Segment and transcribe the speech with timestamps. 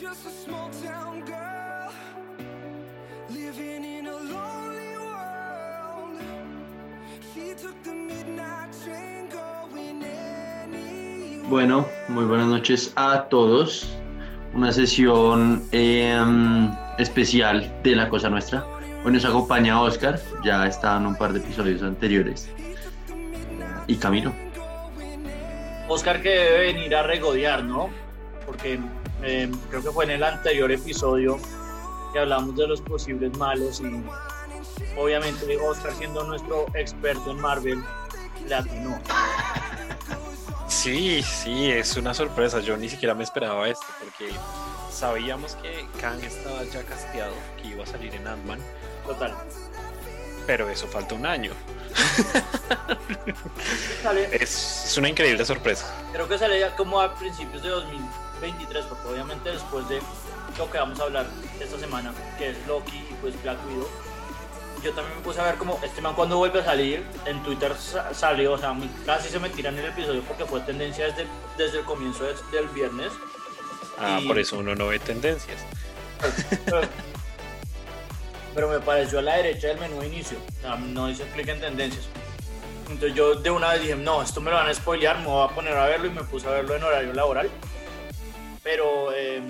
[0.00, 1.92] just a small town girl
[3.30, 6.20] living in a lonely world.
[7.34, 11.48] She took the midnight train going anywhere.
[11.48, 13.88] Bueno, muy buenas noches a todos.
[14.54, 18.64] Una sesión em, especial de La Cosa Nuestra.
[19.04, 22.48] Hoy nos acompaña Oscar, ya está en un par de episodios anteriores.
[23.88, 24.32] Y Camilo.
[25.88, 27.88] Oscar que debe venir a regodear, ¿no?
[28.46, 28.78] Porque
[29.22, 31.38] eh, creo que fue en el anterior episodio
[32.12, 34.02] que hablamos de los posibles malos y
[34.96, 37.82] obviamente Oscar siendo nuestro experto en Marvel
[38.46, 39.00] le atinó.
[40.68, 42.60] Sí, sí, es una sorpresa.
[42.60, 44.32] Yo ni siquiera me esperaba esto porque
[44.90, 48.58] sabíamos que Kang estaba ya casteado, que iba a salir en Ant-Man,
[49.06, 49.34] Total.
[50.46, 51.52] pero eso falta un año.
[54.32, 55.92] Es, es una increíble sorpresa.
[56.12, 57.72] creo que sale ya como a principios de
[58.40, 60.00] 2023, porque obviamente después de
[60.56, 61.26] lo que vamos a hablar
[61.60, 63.88] esta semana, que es Loki y pues Black Widow,
[64.82, 67.74] yo también me puse a ver como este man cuando vuelve a salir, en Twitter
[67.76, 71.80] sa- salió, o sea, casi se me tiran el episodio porque fue tendencia desde, desde
[71.80, 73.12] el comienzo de- del viernes.
[73.98, 75.58] Ah, Y- por eso uno no ve tendencias.
[76.64, 76.80] Pero,
[78.54, 81.48] pero me pareció a la derecha del menú de inicio, o sea, no dice clic
[81.48, 82.06] en tendencias.
[82.88, 85.44] Entonces yo de una vez dije, no, esto me lo van a spoilear, me voy
[85.46, 87.50] a poner a verlo y me puse a verlo en horario laboral.
[88.68, 89.40] Pero eh,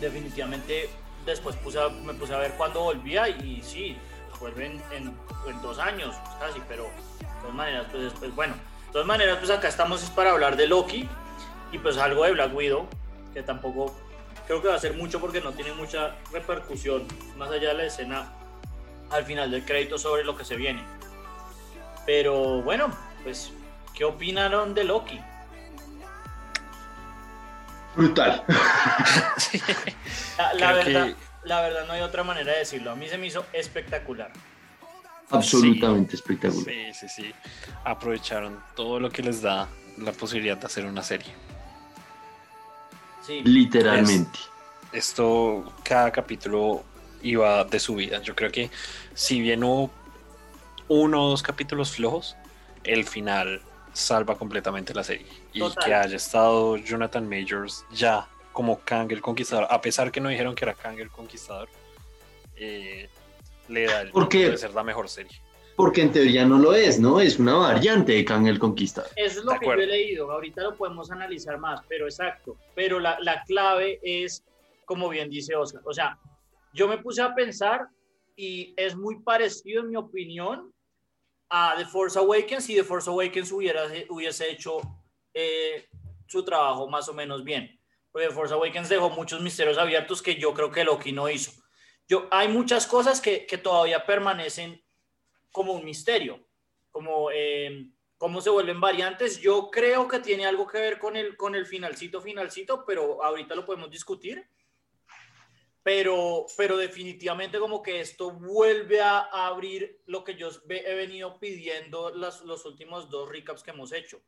[0.00, 0.90] definitivamente
[1.24, 3.96] después puse me puse a ver cuando volvía y, sí,
[4.40, 6.82] vuelven en, en dos años casi, pero
[7.20, 8.54] de todas maneras, pues después, bueno,
[8.86, 11.08] de todas maneras, pues acá estamos es para hablar de Loki
[11.70, 12.88] y pues algo de Black Widow,
[13.32, 13.94] que tampoco
[14.48, 17.84] creo que va a ser mucho porque no tiene mucha repercusión, más allá de la
[17.84, 18.32] escena
[19.10, 20.82] al final del crédito sobre lo que se viene.
[22.04, 22.90] Pero bueno,
[23.22, 23.52] pues,
[23.94, 25.20] ¿qué opinaron de Loki?
[27.96, 28.44] Brutal.
[30.38, 32.90] La, la Creo que- verdad, la verdad no hay otra manera de decirlo.
[32.90, 34.30] A mí se me hizo espectacular.
[35.30, 36.64] Absolutamente espectacular.
[36.66, 37.34] Sí, sí, sí.
[37.84, 39.68] Aprovecharon todo lo que les da
[39.98, 41.32] la posibilidad de hacer una serie.
[43.26, 44.38] Sí, Literalmente.
[44.92, 46.84] Esto, cada capítulo
[47.22, 48.20] iba de su vida.
[48.22, 48.70] Yo creo que
[49.14, 49.90] si bien hubo
[50.88, 52.36] uno o dos capítulos flojos,
[52.84, 53.60] el final
[53.96, 55.26] salva completamente la serie.
[55.52, 55.84] Y Total.
[55.84, 60.54] que haya estado Jonathan Majors ya como Kang el Conquistador, a pesar que no dijeron
[60.54, 61.68] que era Kang el Conquistador,
[62.56, 63.08] eh,
[63.68, 65.40] le da el Porque- de ser la mejor serie.
[65.76, 67.20] Porque en teoría no lo es, ¿no?
[67.20, 69.10] Es una variante de Kang el Conquistador.
[69.14, 70.30] Eso es lo De que yo he leído.
[70.32, 72.56] Ahorita lo podemos analizar más, pero exacto.
[72.74, 74.42] Pero la, la clave es,
[74.86, 76.18] como bien dice Oscar, o sea,
[76.72, 77.88] yo me puse a pensar
[78.36, 80.72] y es muy parecido, en mi opinión,
[81.48, 84.80] a The Force Awakens si The Force Awakens hubiera, hubiese hecho
[85.32, 85.88] eh,
[86.26, 87.78] su trabajo más o menos bien.
[88.10, 91.52] Porque The Force Awakens dejó muchos misterios abiertos que yo creo que Loki no hizo.
[92.08, 94.82] Yo, hay muchas cosas que, que todavía permanecen
[95.50, 96.46] como un misterio,
[96.90, 99.40] como eh, cómo se vuelven variantes.
[99.40, 103.54] Yo creo que tiene algo que ver con el, con el finalcito, finalcito, pero ahorita
[103.54, 104.48] lo podemos discutir.
[105.86, 112.10] Pero, pero definitivamente como que esto vuelve a, abrir lo que yo he venido pidiendo
[112.10, 114.20] las, los últimos dos recaps que hemos hecho.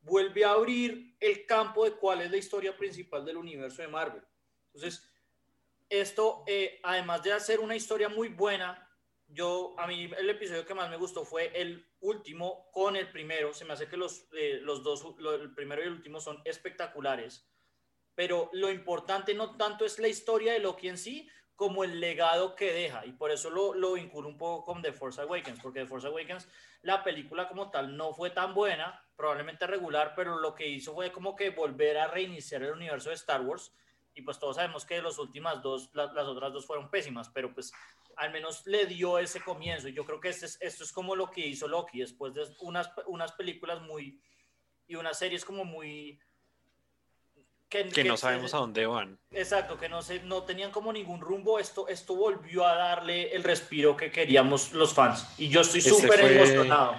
[0.00, 4.22] Vuelve a abrir el campo de cuál es la historia principal del universo de Marvel.
[4.72, 5.06] Entonces,
[5.90, 8.88] esto, eh, además de hacer una historia muy buena,
[9.28, 13.52] yo, a mí el episodio que más me gustó fue el último con el primero.
[13.52, 15.04] Se me hace que los, eh, los dos,
[15.42, 17.46] el primero y el último son espectaculares.
[18.14, 22.54] Pero lo importante no tanto es la historia de Loki en sí, como el legado
[22.56, 23.06] que deja.
[23.06, 26.06] Y por eso lo, lo vinculo un poco con The Force Awakens, porque The Force
[26.08, 26.48] Awakens,
[26.82, 31.12] la película como tal, no fue tan buena, probablemente regular, pero lo que hizo fue
[31.12, 33.72] como que volver a reiniciar el universo de Star Wars.
[34.14, 37.54] Y pues todos sabemos que las últimas dos, la- las otras dos fueron pésimas, pero
[37.54, 37.72] pues
[38.16, 39.88] al menos le dio ese comienzo.
[39.88, 42.44] Y yo creo que este es, esto es como lo que hizo Loki después de
[42.60, 44.20] unas, unas películas muy
[44.86, 46.18] y unas series como muy
[47.94, 49.18] Que no sabemos se- a dónde van.
[49.30, 51.58] Exacto, que no se, no tenían como ningún rumbo.
[51.58, 55.26] Esto, esto volvió a darle el respiro que queríamos los fans.
[55.38, 56.94] Y yo estoy Este súper fue- emocionado.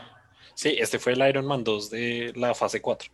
[0.55, 3.11] Sí, este fue el Iron Man 2 de la fase 4.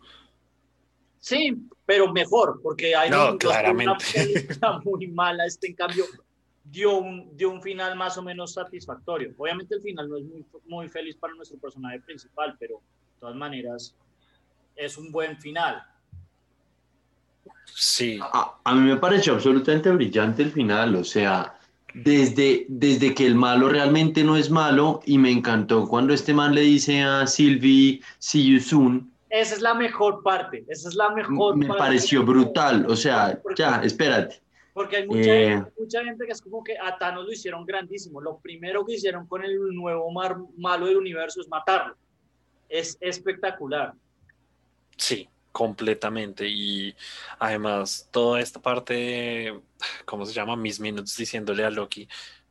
[1.18, 1.54] Sí,
[1.84, 4.04] pero mejor, porque hay No, una claramente.
[4.14, 5.44] película muy mala.
[5.46, 6.04] Este, en cambio,
[6.64, 9.34] dio un, dio un final más o menos satisfactorio.
[9.36, 12.76] Obviamente, el final no es muy, muy feliz para nuestro personaje principal, pero
[13.14, 13.94] de todas maneras,
[14.76, 15.82] es un buen final.
[17.64, 21.58] Sí, A, a mí me pareció absolutamente brillante el final, o sea,
[21.94, 26.54] desde, desde que el malo realmente no es malo y me encantó cuando este man
[26.54, 30.64] le dice a Sylvie, see you soon, Esa es la mejor parte.
[30.68, 31.78] Esa es la mejor me parte.
[31.78, 34.40] pareció brutal, o sea, ya, espérate,
[34.74, 35.48] Porque hay mucha, Eh.
[35.48, 38.20] gente, mucha gente que es como que a Thanos lo hicieron grandísimo.
[38.20, 41.96] Lo primero que hicieron con el nuevo mar- malo del universo es matarlo.
[42.68, 43.94] Es espectacular.
[44.96, 46.48] Sí, completamente.
[46.48, 46.94] Y
[47.38, 49.52] además, toda esta parte,
[50.04, 50.56] ¿cómo se llama?
[50.56, 52.08] Mis Minutes diciéndole a Loki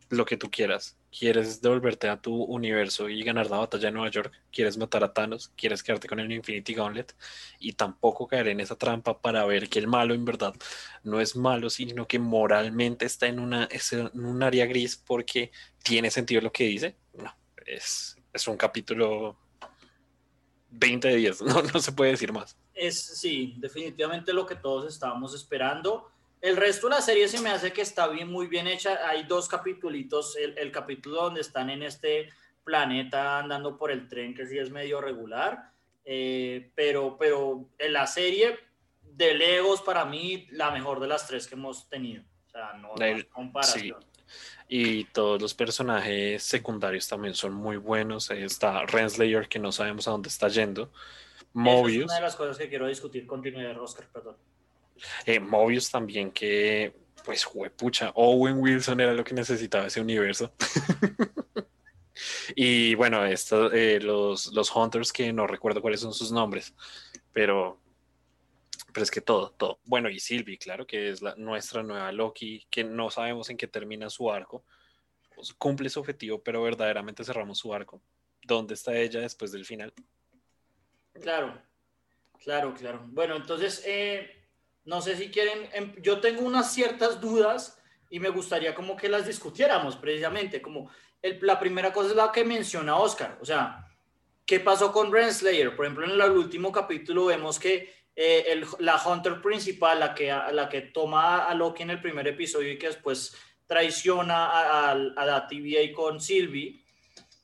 [0.09, 0.97] lo que tú quieras.
[1.11, 4.31] ¿Quieres devolverte a tu universo y ganar la batalla de Nueva York?
[4.51, 5.51] ¿Quieres matar a Thanos?
[5.55, 7.15] ¿Quieres quedarte con el Infinity Gauntlet?
[7.59, 10.53] Y tampoco caer en esa trampa para ver que el malo en verdad
[11.03, 15.51] no es malo, sino que moralmente está en, una, es en un área gris porque
[15.83, 16.95] tiene sentido lo que dice.
[17.13, 17.35] No,
[17.65, 19.37] es, es un capítulo
[20.71, 22.57] 20 de 10, no, no se puede decir más.
[22.79, 26.09] Es, sí, definitivamente lo que todos estábamos esperando.
[26.41, 28.99] El resto de la serie se me hace que está bien, muy bien hecha.
[29.07, 32.29] Hay dos capítulos, el, el capítulo donde están en este
[32.63, 35.71] planeta andando por el tren, que sí es medio regular,
[36.05, 38.57] eh, pero, pero en la serie
[39.01, 42.23] de Legos, para mí, la mejor de las tres que hemos tenido.
[42.47, 44.05] O sea, no, no hay comparación.
[44.67, 48.29] Y todos los personajes secundarios también son muy buenos.
[48.29, 50.91] Está Renslayer, que no sabemos a dónde está yendo.
[51.55, 54.37] Esa es Mobius, una de las cosas que quiero discutir contigo, Oscar, perdón.
[55.25, 56.93] eh, Mobius también, que
[57.23, 60.53] pues juepucha, Owen Wilson era lo que necesitaba ese universo.
[62.55, 66.73] y bueno, esto, eh, los, los Hunters, que no recuerdo cuáles son sus nombres,
[67.33, 67.79] pero,
[68.93, 69.79] pero es que todo, todo.
[69.85, 73.67] Bueno, y Sylvie, claro, que es la, nuestra nueva Loki, que no sabemos en qué
[73.67, 74.63] termina su arco.
[75.35, 78.01] Pues, cumple su objetivo, pero verdaderamente cerramos su arco.
[78.43, 79.93] ¿Dónde está ella después del final?
[81.21, 81.61] Claro,
[82.43, 83.01] claro, claro.
[83.07, 84.47] Bueno, entonces, eh,
[84.85, 87.77] no sé si quieren, em, yo tengo unas ciertas dudas
[88.09, 90.89] y me gustaría como que las discutiéramos precisamente, como
[91.21, 93.85] la primera cosa es la que menciona Oscar, o sea,
[94.45, 95.75] ¿qué pasó con Renslayer?
[95.75, 100.67] Por ejemplo, en el último capítulo vemos que eh, la Hunter principal, la que, la
[100.69, 105.25] que toma a Loki en el primer episodio y que después traiciona a, a- a
[105.25, 106.83] la TVA con Sylvie,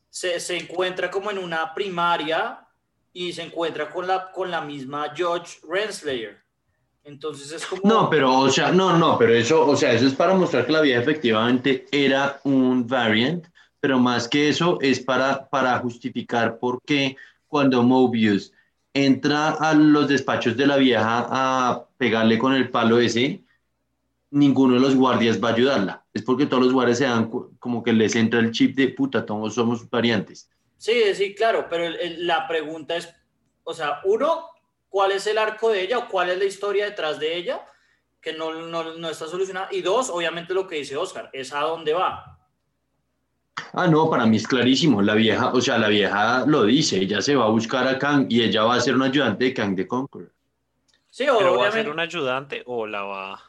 [0.10, 2.65] se, se encuentra como en una primaria
[3.16, 6.38] y se encuentra con la, con la misma George Renslayer.
[7.02, 7.82] Entonces es como...
[7.86, 10.74] No, pero, o sea, no, no, pero eso, o sea, eso es para mostrar que
[10.74, 13.46] la vieja efectivamente era un variant,
[13.80, 17.16] pero más que eso es para, para justificar por qué
[17.48, 18.52] cuando Mobius
[18.94, 23.46] entra a los despachos de la vieja a pegarle con el palo ese,
[24.30, 26.06] ninguno de los guardias va a ayudarla.
[26.14, 29.26] Es porque todos los guardias se dan como que les entra el chip de puta,
[29.26, 30.50] todos somos variantes.
[30.78, 33.14] Sí, sí, claro, pero el- el- la pregunta es,
[33.64, 34.50] o sea, uno,
[34.90, 37.66] ¿cuál es el arco de ella o cuál es la historia detrás de ella?
[38.22, 39.70] Que no, no, no está solucionada.
[39.72, 42.32] Y dos, obviamente lo que dice Oscar, es a dónde va.
[43.74, 45.02] Ah, no, para mí es clarísimo.
[45.02, 48.26] La vieja, o sea, la vieja lo dice, ella se va a buscar a Kang
[48.30, 50.32] y ella va a ser un ayudante de Kang the Conqueror.
[51.10, 51.78] Sí, ¿Pero va a obviamente.
[51.84, 53.42] ser un ayudante o la va,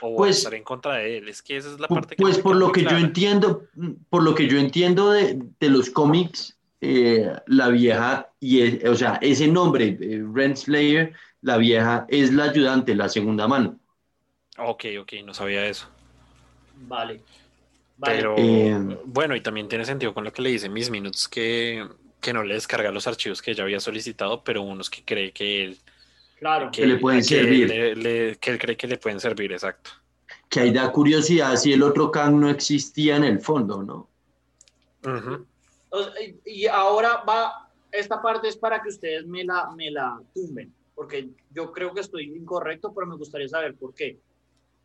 [0.00, 1.28] o Pues- estar en contra de él?
[1.28, 3.64] Es que esa es la parte que Pues por lo que yo entiendo,
[4.08, 8.94] por lo que yo entiendo de, de los cómics, eh, la vieja, y es- o
[8.94, 11.12] sea, ese nombre, eh, Renslayer,
[11.42, 13.78] la vieja es la ayudante, la segunda mano.
[14.58, 15.88] Ok, ok, no sabía eso.
[16.88, 17.20] Vale.
[17.98, 18.16] Vale.
[18.16, 21.86] Pero Eh, bueno, y también tiene sentido con lo que le dice Miss Minutes, que,
[22.20, 25.64] que no le descarga los archivos que ella había solicitado, pero unos que cree que
[25.64, 25.78] él,
[26.40, 26.70] claro.
[26.72, 27.68] Que le pueden que servir.
[27.68, 29.90] le- le- que él cree que le pueden servir, exacto.
[30.48, 34.08] Que ahí da curiosidad si el otro Kang no existía en el fondo, ¿no?
[36.44, 41.28] Y ahora va, esta parte es para que ustedes me la, me la tumben, porque
[41.54, 44.18] yo creo que estoy incorrecto, pero me gustaría saber por qué.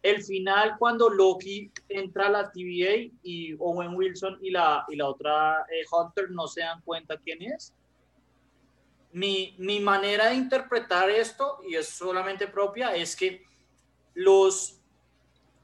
[0.02, 5.08] El final, cuando Loki entra a la TVA y Owen Wilson y la, y la
[5.08, 7.74] otra eh, Hunter no se dan cuenta quién es.
[9.16, 13.46] Mi, mi manera de interpretar esto, y es solamente propia, es que
[14.14, 14.82] los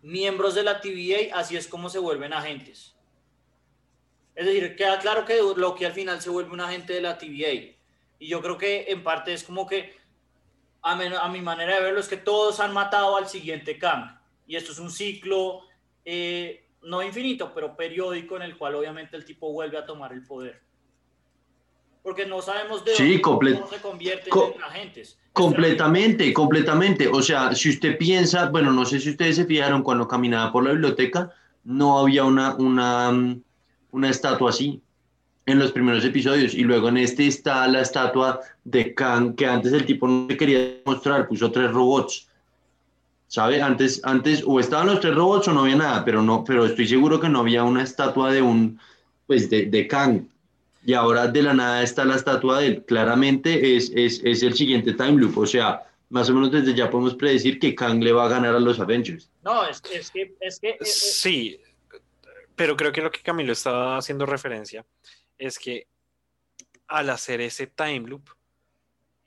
[0.02, 2.96] miembros de la TVA así es como se vuelven agentes.
[4.36, 7.76] Es decir, queda claro que Loki al final se vuelve un agente de la TVA.
[8.20, 9.98] Y yo creo que en parte es como que,
[10.82, 14.18] a, a mi manera de verlo, es que todos han matado al siguiente Kang.
[14.48, 15.64] Y esto es un ciclo,
[16.06, 20.24] eh, no infinito, pero periódico, en el cual obviamente el tipo vuelve a tomar el
[20.24, 20.62] poder.
[22.04, 25.18] Porque no sabemos de Sí, dónde cómo se convierten co- en agentes.
[25.34, 27.08] Completamente, completamente.
[27.08, 30.64] O sea, si usted piensa, bueno, no sé si ustedes se fijaron cuando caminaba por
[30.64, 31.32] la biblioteca,
[31.64, 33.12] no había una, una,
[33.92, 34.82] una estatua así
[35.46, 36.54] en los primeros episodios.
[36.56, 40.78] Y luego en este está la estatua de Kang, que antes el tipo no quería
[40.86, 42.28] mostrar, puso tres robots.
[43.28, 43.62] ¿Sabe?
[43.62, 46.88] Antes, antes o estaban los tres robots o no había nada, pero no, pero estoy
[46.88, 48.78] seguro que no había una estatua de un,
[49.28, 50.24] pues de, de Kang.
[50.84, 52.84] Y ahora de la nada está la estatua de él.
[52.86, 55.38] Claramente es, es, es el siguiente time loop.
[55.38, 58.56] O sea, más o menos desde ya podemos predecir que Kang le va a ganar
[58.56, 59.30] a los Avengers.
[59.44, 61.60] No, es, es que, es que eh, eh, Sí,
[62.56, 64.86] pero creo que lo que Camilo estaba haciendo referencia
[65.38, 65.88] es que
[66.88, 68.30] al hacer ese time loop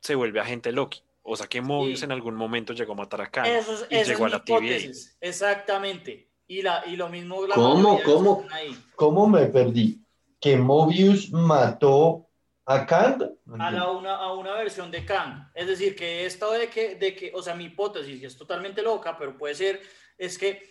[0.00, 1.02] se vuelve agente Loki.
[1.22, 2.04] O sea que Mobius Sí.
[2.04, 4.90] en algún momento llegó a matar a Kang eso es, y llegó a la TVA.
[5.20, 6.28] Exactamente.
[6.46, 8.02] Y, la, y lo mismo la ¿Cómo?
[8.02, 8.46] ¿Cómo?
[8.94, 10.03] ¿Cómo me perdí?
[10.44, 12.28] ¿Que Mobius mató
[12.66, 13.22] a Kang?
[13.58, 15.50] a, la una, a una versión de Kang.
[15.54, 18.82] Es decir, que esto de que, de que, o sea, mi hipótesis, que es totalmente
[18.82, 19.80] loca, pero puede ser,
[20.18, 20.70] es que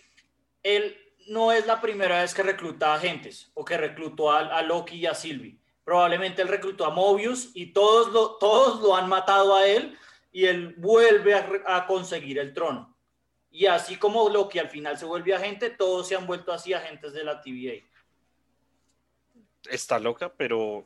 [0.62, 4.94] él no es la primera vez que recluta agentes o que reclutó a, a Loki
[4.94, 5.58] y a Sylvie.
[5.82, 9.98] Probablemente él reclutó a Mobius y todos lo, todos lo han matado a él
[10.30, 12.96] y él vuelve a, a conseguir el trono.
[13.50, 17.12] Y así como Loki al final se vuelve agente, todos se han vuelto así agentes
[17.12, 17.82] de la TVA.
[19.70, 20.84] Está loca, pero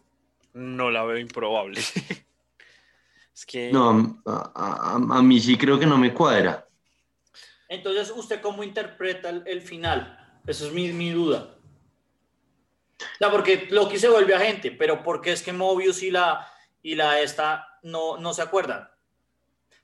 [0.54, 1.80] no la veo improbable.
[3.34, 6.66] es que No, a, a- a mí sí creo que no me cuadra.
[7.68, 10.40] Entonces, ¿usted cómo interpreta el, el final?
[10.46, 11.56] Esa es mi, mi duda.
[13.00, 16.50] O sea, porque Loki se vuelve agente, pero ¿por qué es que Mobius y la,
[16.82, 18.88] y la esta no, no se acuerdan?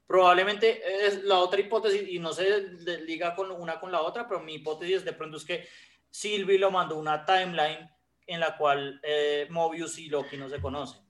[0.07, 2.61] Probablemente es la otra hipótesis, y no se
[3.07, 5.67] liga con una con la otra, pero mi hipótesis de pronto es que
[6.11, 7.91] Sylvie lo mandó una timeline
[8.27, 11.01] en la cual eh, Mobius y Loki no se conocen.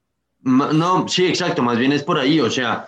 [0.40, 2.87] No, sí, exacto, más bien es por ahí, o sea,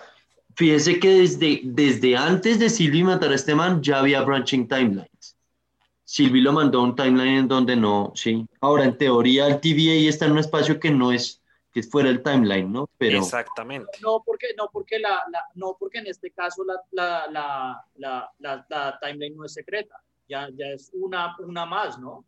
[0.55, 5.35] fíjese que desde, desde antes de Sylvie matar a este man ya había branching timelines.
[6.03, 8.45] Sylvie lo mandó a un timeline en donde no, sí.
[8.61, 11.41] Ahora, en teoría, el TVA está en un espacio que no es,
[11.73, 12.89] que es fuera del timeline, ¿no?
[12.97, 13.91] Pero, exactamente.
[14.01, 18.31] No, porque, no, porque, la, la- no, porque en este caso la, la, la, la,
[18.39, 19.95] la- la timeline no es secreta,
[20.29, 22.23] ya, ya es una, una más, ¿no?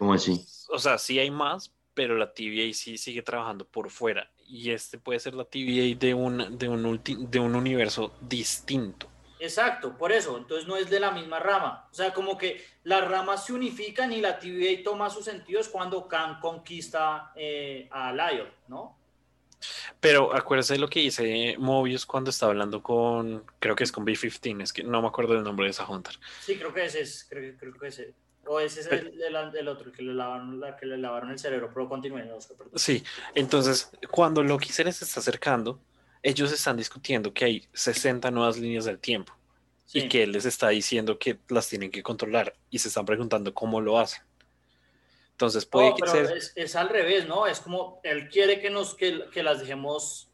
[0.00, 0.44] ¿Cómo así?
[0.70, 4.30] O sea, sí hay más, pero la TVA sí sigue trabajando por fuera.
[4.48, 9.08] Y este puede ser la TVA de un, de un, ulti- de un universo distinto.
[9.38, 11.86] Exacto, por eso, entonces no es de la misma rama.
[11.90, 16.08] O sea, como que las ramas se unifican y la TVA toma sus sentidos cuando
[16.08, 18.96] Khan conquista eh, a Lion, ¿no?
[20.00, 24.04] Pero acuérdese de lo que dice Mobius cuando está hablando con, creo que es con
[24.06, 26.14] B-15, es que no me acuerdo del nombre de esa Hunter.
[26.40, 28.14] Sí, creo que ese es, creo, creo que ese.
[28.46, 31.38] O ese es el, el- el otro, que le lavaron, la que le lavaron el
[31.38, 32.78] cerebro, pero continúen, Oscar, perdón.
[32.78, 33.04] Sí,
[33.34, 35.78] entonces cuando Loki se les está acercando,
[36.22, 39.32] ellos están discutiendo que hay 60 nuevas líneas del tiempo
[39.86, 40.00] Sí.
[40.00, 43.52] y que él les está diciendo que las tienen que controlar y se están preguntando
[43.52, 44.22] cómo lo hacen.
[45.32, 46.36] Entonces puede No, que pero ser...
[46.36, 47.46] es, es al revés, ¿no?
[47.46, 50.29] Es como él quiere que nos que, que las dejemos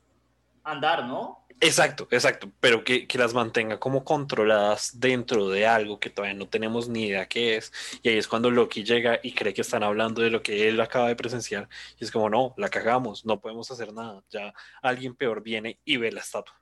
[0.67, 1.47] andar, ¿no?
[1.59, 6.47] Exacto, exacto, pero que, que las mantenga como controladas dentro de algo que todavía no
[6.49, 7.73] tenemos ni idea qué es.
[8.03, 10.79] Y ahí es cuando Loki llega y cree que están hablando de lo que él
[10.83, 11.67] acaba de presenciar.
[11.99, 14.23] Y es como, no, la cagamos, no podemos hacer nada.
[14.29, 16.61] Ya alguien peor viene y ve la estatua.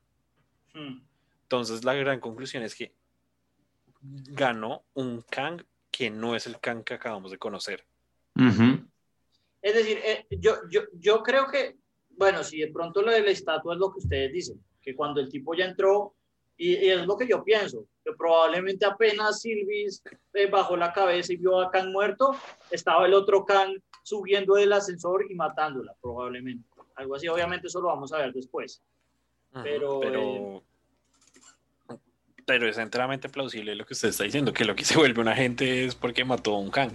[0.72, 1.00] Hmm.
[1.42, 2.94] Entonces la gran conclusión es que
[4.00, 7.84] ganó un Kang que no es el Kang que acabamos de conocer.
[9.62, 11.78] Es decir, eh, yo, yo, yo creo que,
[12.16, 15.20] bueno, si de pronto lo de la estatua es lo que ustedes dicen, que cuando
[15.20, 16.14] el tipo ya entró,
[16.56, 20.02] y, y es lo que yo pienso, que probablemente apenas Silvis
[20.34, 22.30] eh, bajó la cabeza y vio a Kang muerto,
[22.70, 26.68] estaba el otro Kang subiendo del ascensor y matándola, probablemente.
[26.96, 28.80] Algo así, obviamente eso lo vamos a ver después.
[29.52, 30.62] Ujú, Pero, pero,
[32.46, 35.28] pero es enteramente plausible lo que usted está diciendo, que lo que se vuelve un
[35.28, 36.92] agente es porque mató a un Kang.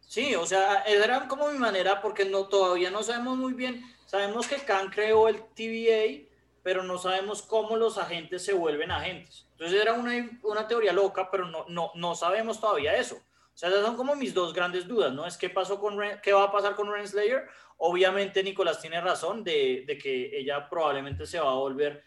[0.00, 3.82] Sí, o sea, era como mi manera porque no, todavía no sabemos muy bien.
[4.12, 6.28] Sabemos que Khan creó el TVA,
[6.62, 9.46] pero no sabemos cómo los agentes se vuelven agentes.
[9.52, 13.14] Entonces era una, una teoría loca, pero no, no, no sabemos todavía eso.
[13.16, 15.24] O sea, esas son como mis dos grandes dudas, ¿no?
[15.26, 17.48] Es qué pasó con Ren- qué va a pasar con Renslayer.
[17.78, 22.04] Obviamente Nicolás tiene razón de, de que ella probablemente se va a volver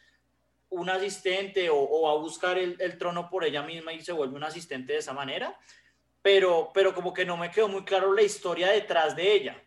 [0.69, 4.11] un asistente o, o va a buscar el, el trono por ella misma y se
[4.11, 5.57] vuelve un asistente de esa manera
[6.21, 9.63] pero, pero como que no me quedó muy claro la historia detrás de ella,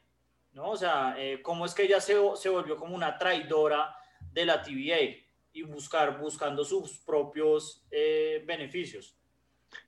[0.53, 0.71] ¿no?
[0.71, 3.95] O sea, eh, cómo es que ella se, se volvió como una traidora
[4.33, 9.17] de la TVA y buscar, buscando sus propios eh, beneficios.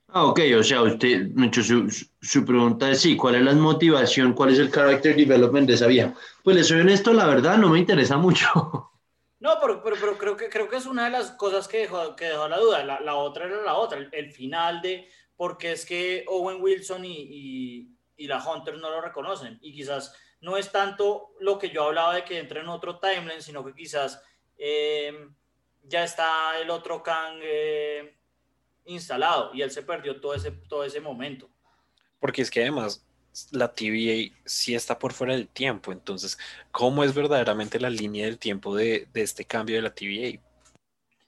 [0.09, 1.89] Ah, ok, o sea, usted, su,
[2.21, 5.87] su- pregunta es sí, ¿cuál es la motivación, cuál es el character development de esa
[5.87, 6.13] vieja?
[6.43, 8.91] Pues le soy honesto, la verdad, no me interesa mucho.
[9.39, 12.15] No, pero, pero, pero creo, que, creo que es una de las cosas que dejó,
[12.15, 12.83] que dejó la duda.
[12.83, 16.61] La, la otra era la otra, el, el final de por qué es que Owen
[16.61, 19.57] Wilson y, y, y la Hunter no lo reconocen.
[19.61, 23.41] Y quizás no es tanto lo que yo hablaba de que entre en otro timeline,
[23.41, 24.21] sino que quizás
[24.57, 25.29] eh,
[25.83, 28.17] ya está el otro Kang eh,
[28.85, 31.49] instalado y él se perdió todo ese, todo ese momento.
[32.19, 33.05] Porque es que además
[33.51, 35.91] la TVA sí está por fuera del tiempo.
[35.91, 36.37] Entonces,
[36.71, 40.39] ¿cómo es verdaderamente la línea del tiempo de, de este cambio de la TVA?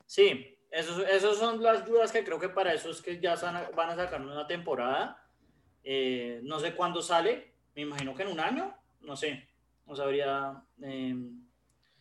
[0.06, 3.56] Sí, esos, esos son las dudas que creo que para eso es que ya van
[3.56, 5.24] a, van a sacar una temporada.
[5.84, 9.48] Eh, no sé cuándo sale, me imagino que en un año, no sé,
[9.86, 10.64] no sabría.
[10.82, 11.16] eh,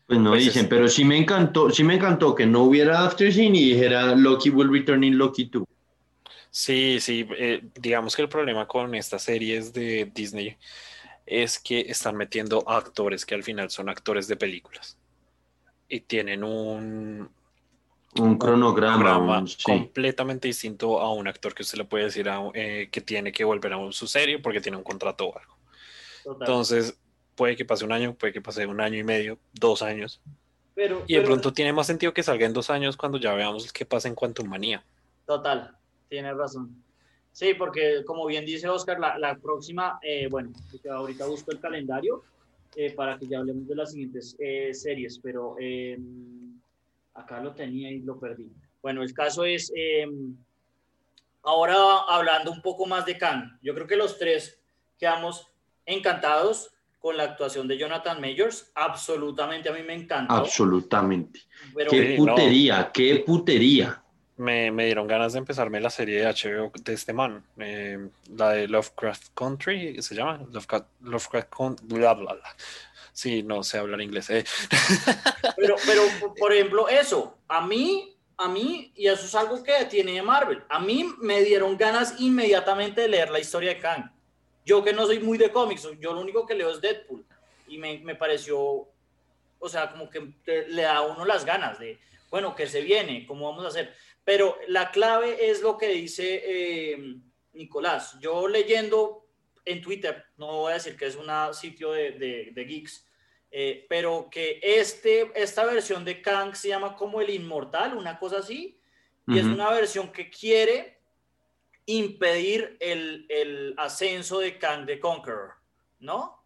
[0.07, 3.05] Pues no Pues dicen, es- pero sí me encantó, sí me encantó que no hubiera
[3.05, 5.65] After Scene y dijera Loki will return in Loki 2.
[6.51, 10.57] Sí, sí, eh, digamos que el problema con estas series de Disney
[11.25, 14.99] es que están metiendo actores que al final son actores de películas
[15.89, 17.31] y tienen un
[18.21, 19.63] Un cronograma, programa un- sí.
[19.63, 23.45] completamente distinto a un actor que usted le puede decir a- eh, que tiene que
[23.45, 25.57] volver a su serie porque tiene un contrato o algo.
[26.25, 26.99] Entonces,
[27.35, 30.21] puede que pase un año, puede que pase un año y medio, dos años.
[30.75, 33.35] pero, Y de pero- pronto tiene más sentido que salga en dos años cuando ya
[33.35, 34.83] veamos qué pasa en Quantum Manía.
[35.27, 35.77] Total,
[36.09, 36.83] tienes razón.
[37.33, 40.53] Sí, porque como bien dice Oscar, la, la próxima, eh, bueno,
[40.91, 42.23] ahorita busco el calendario
[42.77, 45.99] eh, para que ya hablemos de las siguientes eh, series, pero eh,
[47.15, 48.51] acá lo tenía y lo perdí.
[48.83, 50.07] Bueno, el caso es, eh,
[51.43, 51.77] ahora
[52.09, 54.59] hablando un poco más de Kang, yo creo que los tres
[54.99, 55.52] quedamos
[55.87, 60.35] encantados con la actuación de Jonathan Majors, absolutamente a mí me encantó.
[60.35, 61.41] Absolutamente.
[61.75, 62.25] pero- Qué no.
[62.27, 63.99] putería, qué putería.
[64.37, 67.99] Me, me dieron ganas de empezarme la serie de HBO de este man, eh,
[68.37, 70.41] la de Lovecraft Country, ¿se llama?
[70.51, 72.57] Lovecraft, Lovecraft Con- bla, bla, bla.
[73.13, 74.31] Sí, no sé hablar inglés.
[74.31, 74.45] eh.
[75.57, 79.85] Pero, pero, por- por ejemplo, eso, a mí, a mí, y eso es algo que
[79.85, 84.11] tiene Marvel, a mí me dieron ganas inmediatamente de leer la historia de Kang.
[84.65, 87.25] Yo que no soy muy de cómics, yo lo único que leo es Deadpool,
[87.69, 88.59] y me, me pareció,
[89.59, 90.35] o sea, como que
[90.69, 91.99] le da a uno las ganas de,
[92.31, 93.93] bueno, que se viene, cómo vamos a hacer.
[94.25, 97.17] Pero la clave es lo que dice eh,
[97.55, 98.17] Nicolás.
[98.21, 99.27] Yo leyendo
[99.65, 103.07] en Twitter, no voy a decir que es un sitio de, de- de geeks,
[103.51, 108.39] eh, pero que este, esta versión de Kang se llama como el Inmortal, una cosa
[108.39, 108.79] así,
[109.27, 110.99] y es una versión que quiere
[111.87, 115.51] impedir el, el ascenso de Kang the Conqueror,
[116.01, 116.39] ¿no?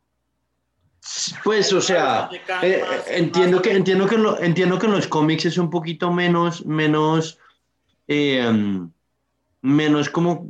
[1.44, 2.29] Pues, o sea,
[2.62, 5.70] eh, más- entiendo que entiendo que en lo- entiendo que en los cómics es un
[5.70, 7.38] poquito menos menos
[8.09, 8.90] eh, um,
[9.62, 10.49] menos como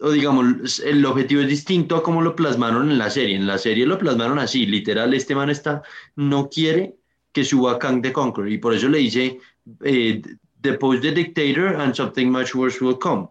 [0.00, 3.36] o digamos el objetivo es distinto a cómo lo plasmaron en la serie.
[3.36, 5.14] En la serie lo plasmaron así, literal.
[5.14, 5.82] Este man está
[6.16, 6.96] no quiere
[7.32, 9.38] que suba Kang the Conqueror y por eso le dice
[9.84, 10.20] eh,
[10.62, 13.28] the dictator and something much worse will come.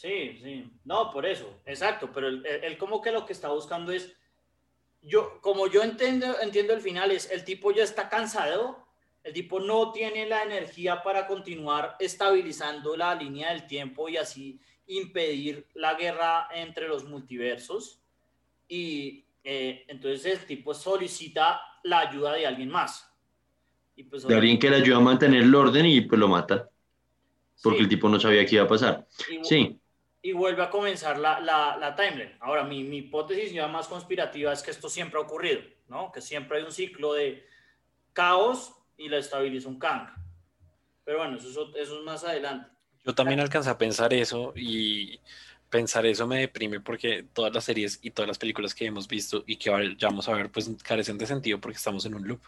[0.00, 0.64] Sí, sí.
[0.84, 2.10] No, por eso, exacto.
[2.12, 4.10] Pero él, él- como que lo que está buscando es,
[5.02, 8.86] yo, como yo entiendo, entiendo el final, es el tipo ya está cansado,
[9.22, 14.58] el tipo no tiene la energía para continuar estabilizando la línea del tiempo y así
[14.86, 18.00] impedir la guerra entre los multiversos.
[18.68, 23.06] Y eh, entonces el tipo solicita la ayuda de alguien más.
[23.96, 26.70] Y pues, De alguien que le ayuda a mantener el orden y pues lo mata
[27.62, 29.06] porque sí, el tipo no sabía qué iba a pasar.
[29.30, 29.79] y- Sí.
[30.22, 32.36] Y vuelve a comenzar la, la, la timeline.
[32.40, 36.12] Ahora, mi, mi hipótesis ya más conspirativa es que esto siempre ha ocurrido, ¿no?
[36.12, 37.46] Que siempre hay un ciclo de
[38.12, 40.08] caos y la estabiliza un Kang.
[41.04, 42.68] Pero bueno, eso es, eso es más adelante.
[43.04, 45.18] Yo también alcancé a pensar eso y
[45.70, 49.42] pensar eso me deprime porque todas las series y todas las películas que hemos visto
[49.46, 52.40] y que vayamos a ver pues carecen de sentido porque estamos en un loop.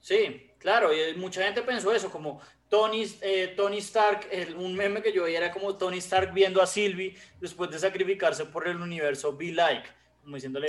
[0.00, 2.40] Sí, claro, y mucha gente pensó eso, como
[2.72, 6.62] Tony, eh, Tony Stark, el- un meme que yo veía era como Tony Stark viendo
[6.62, 9.86] a Sylvie después de sacrificarse por el universo Be Like,
[10.22, 10.68] como diciéndole,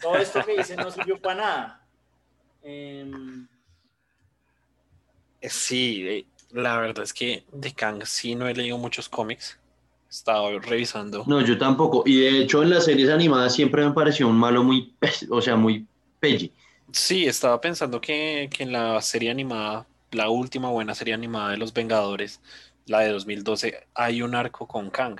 [0.00, 1.88] todo esto que hice no sirvió para nada.
[2.62, 3.48] Em,
[5.40, 9.58] Eh, Sí, eh, la verdad es que de Kang sí no he leído muchos cómics.
[10.06, 11.24] He estado revisando.
[11.26, 12.04] No, yo tampoco.
[12.06, 14.94] Y de hecho en las series animadas siempre me pareció un malo muy,
[15.30, 15.84] o sea, muy
[16.20, 16.52] pelle.
[16.92, 21.56] Sí, estaba pensando que, que en la serie animada, la última buena serie animada de
[21.56, 22.40] Los Vengadores,
[22.86, 25.18] la de 2012, hay un arco con Kang.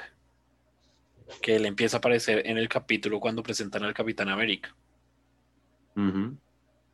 [1.41, 4.75] Que él empieza a aparecer en el capítulo cuando presentan al Capitán América.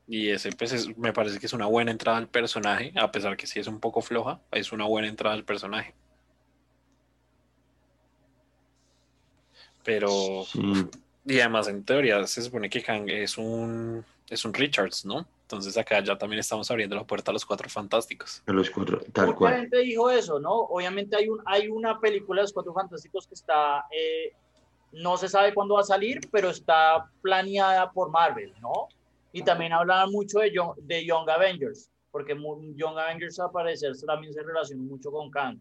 [0.09, 3.37] Y ese, pues, es- me parece que es una buena entrada al personaje, a pesar
[3.37, 5.95] que sí es un poco floja, es una buena entrada al personaje.
[9.85, 10.61] Pero, Sí.
[11.25, 15.27] y además en teoría se supone que Kang es un, es un Richards, ¿no?
[15.47, 18.43] Entonces acá ya también estamos abriendo la puerta a los cuatro fantásticos.
[18.47, 19.57] A los cuatro, tal Mucha cual.
[19.61, 20.53] gente dijo eso, ¿no?
[20.53, 24.33] Obviamente hay, un, hay una película de los Cuatro Fantásticos que está, eh,
[24.91, 28.89] no se sabe cuándo va a salir, pero está planeada por Marvel, ¿no?
[29.33, 32.35] Y también hablaban mucho de Young, de Young Avengers, porque
[32.75, 35.59] Young Avengers al parecer también se relaciona mucho con Kang.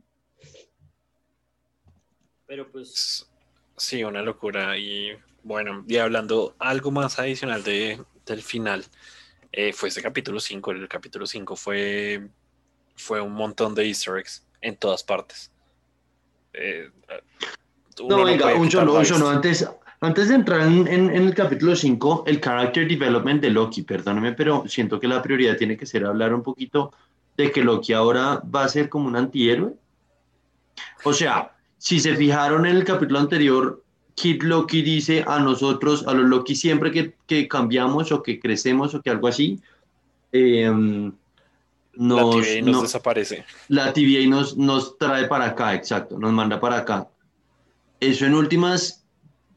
[2.48, 3.30] Pero pues,
[3.78, 4.78] Sí, una locura.
[4.78, 5.12] Y
[5.44, 8.84] bueno, y hablando algo más adicional de, del final,
[9.58, 10.72] eh, fue este capítulo 5.
[10.72, 12.28] El capítulo 5 fue,
[12.96, 15.52] fue un montón de easter eggs en todas partes.
[16.54, 16.90] Eh,
[18.02, 19.24] uno No, venga, un solo, un.
[19.24, 19.68] Antes,
[20.02, 24.34] antes de entrar en, en- en el capítulo 5, el character development de Loki, perdóneme,
[24.34, 26.92] pero siento que la prioridad tiene que ser hablar un poquito
[27.38, 29.74] de que Loki ahora va a ser como un antihéroe.
[31.06, 33.84] O sea, si se fijaron en el capítulo anterior,
[34.16, 38.94] Kid Loki dice a nosotros, a los Loki, siempre que, que cambiamos o que crecemos
[38.96, 39.60] o que algo así,
[40.32, 41.12] eh, la
[42.22, 43.46] nos, TVA nos no- desaparece.
[43.70, 47.08] la TVA nos, nos trae para acá, exacto, nos manda para acá.
[48.00, 49.06] Eso en últimas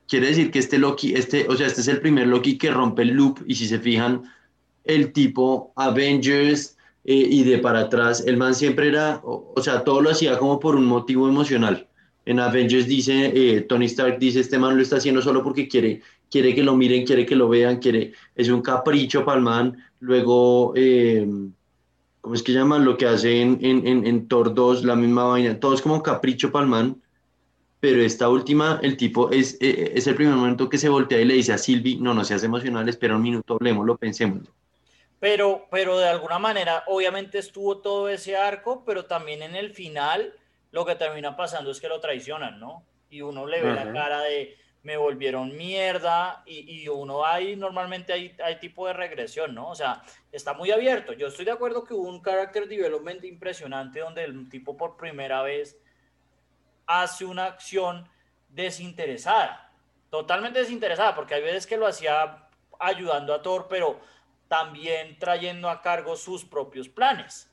[0.08, 3.02] quiere decir que este Loki, este, o sea, este es el primer Loki que rompe
[3.02, 4.22] el loop y si se fijan,
[4.84, 9.82] el tipo Avengers eh, y de para atrás, el man siempre era, o, o sea,
[9.84, 11.87] todo lo hacía como por un motivo emocional.
[12.28, 16.02] En Avengers dice, eh, Tony Stark dice, este man lo está haciendo solo porque quiere,
[16.30, 19.82] quiere que lo miren, quiere que lo vean, quiere, es un capricho para el man.
[20.00, 21.26] Luego, eh,
[22.20, 22.84] ¿cómo es que llaman?
[22.84, 26.52] Lo que hace en, en, en, Thor 2, la misma vaina, todo es como capricho
[26.52, 27.02] para el man.
[27.80, 31.24] Pero esta última, el tipo es, eh, es el primer momento que se voltea y
[31.24, 34.52] le dice a Sylvie, no, no seas emocional, espera un minuto, hablemoslo, pensémoslo.
[35.18, 40.34] Pero, pero de alguna manera, obviamente estuvo todo ese arco, pero también en el final
[40.70, 42.84] lo que termina pasando es que lo traicionan, ¿no?
[43.10, 43.92] Y uno le ve la Ujú.
[43.92, 49.54] cara de me volvieron mierda y, y uno ahí normalmente hay, hay tipo de regresión,
[49.54, 49.68] ¿no?
[49.70, 51.12] O sea, está muy abierto.
[51.12, 55.42] Yo estoy de acuerdo que hubo un character development impresionante donde el tipo por primera
[55.42, 55.76] vez
[56.86, 58.08] hace una acción
[58.48, 59.72] desinteresada,
[60.10, 64.00] totalmente desinteresada, porque hay veces que lo hacía ayudando a Thor, pero
[64.46, 67.50] también trayendo a cargo sus propios planes.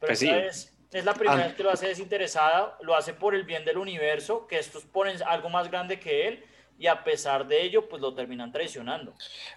[0.00, 0.30] Pero Pues sí.
[0.30, 1.46] vez es la primera Ah.
[1.46, 5.22] vez que lo hace desinteresada, lo hace por el bien del universo, que estos ponen
[5.22, 6.44] algo más grande que él,
[6.78, 9.14] y a pesar de ello, pues lo terminan traicionando.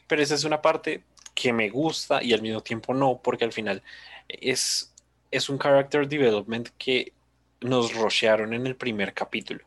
[0.07, 3.53] Pero esa es una parte que me gusta y al mismo tiempo no, porque al
[3.53, 3.81] final
[4.27, 4.93] es,
[5.29, 7.13] es un character development que
[7.61, 9.63] nos rochearon en el primer capítulo.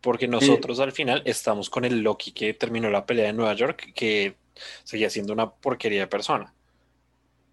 [0.00, 3.92] Porque nosotros al final estamos con el Loki que terminó la pelea en Nueva York,
[3.94, 4.36] que
[4.84, 6.53] seguía siendo una porquería de persona.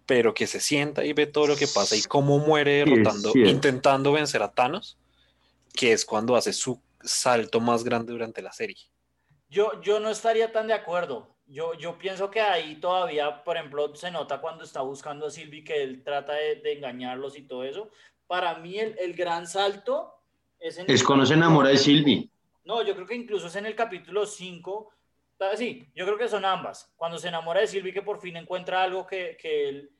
[0.06, 3.32] Pero que se sienta y ve todo lo que pasa y cómo muere Sí, derrotando,
[3.32, 3.50] cierto.
[3.50, 4.96] intentando vencer a Thanos,
[5.74, 8.76] que es cuando hace su salto más grande durante la serie.
[9.48, 11.28] Yo, yo no estaría tan de acuerdo.
[11.46, 15.64] Yo, yo pienso que ahí todavía, por ejemplo, se nota cuando está buscando a Sylvie
[15.64, 17.90] que él trata de, de engañarlos y todo eso.
[18.26, 20.14] Para mí el, el gran salto
[20.58, 20.90] es en...
[20.90, 22.30] Es el cuando se enamora de Sylvie.
[22.64, 24.90] No, yo creo que incluso es en el capítulo 5.
[25.56, 26.92] Sí, yo creo que son ambas.
[26.96, 29.90] Cuando se enamora de Sylvie que por fin encuentra algo que, que él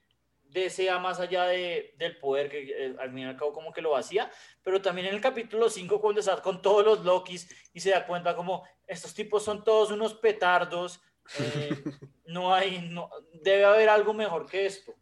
[0.53, 3.81] desea más allá de, del poder, que eh, al fin y al cabo como que
[3.81, 4.31] lo hacía,
[4.63, 8.07] pero también en el capítulo 5 cuando está con todos los Lokis y se da
[8.07, 11.01] cuenta como estos tipos son todos unos petardos,
[11.39, 11.71] eh,
[12.27, 14.95] no hay, no, debe haber algo mejor que esto.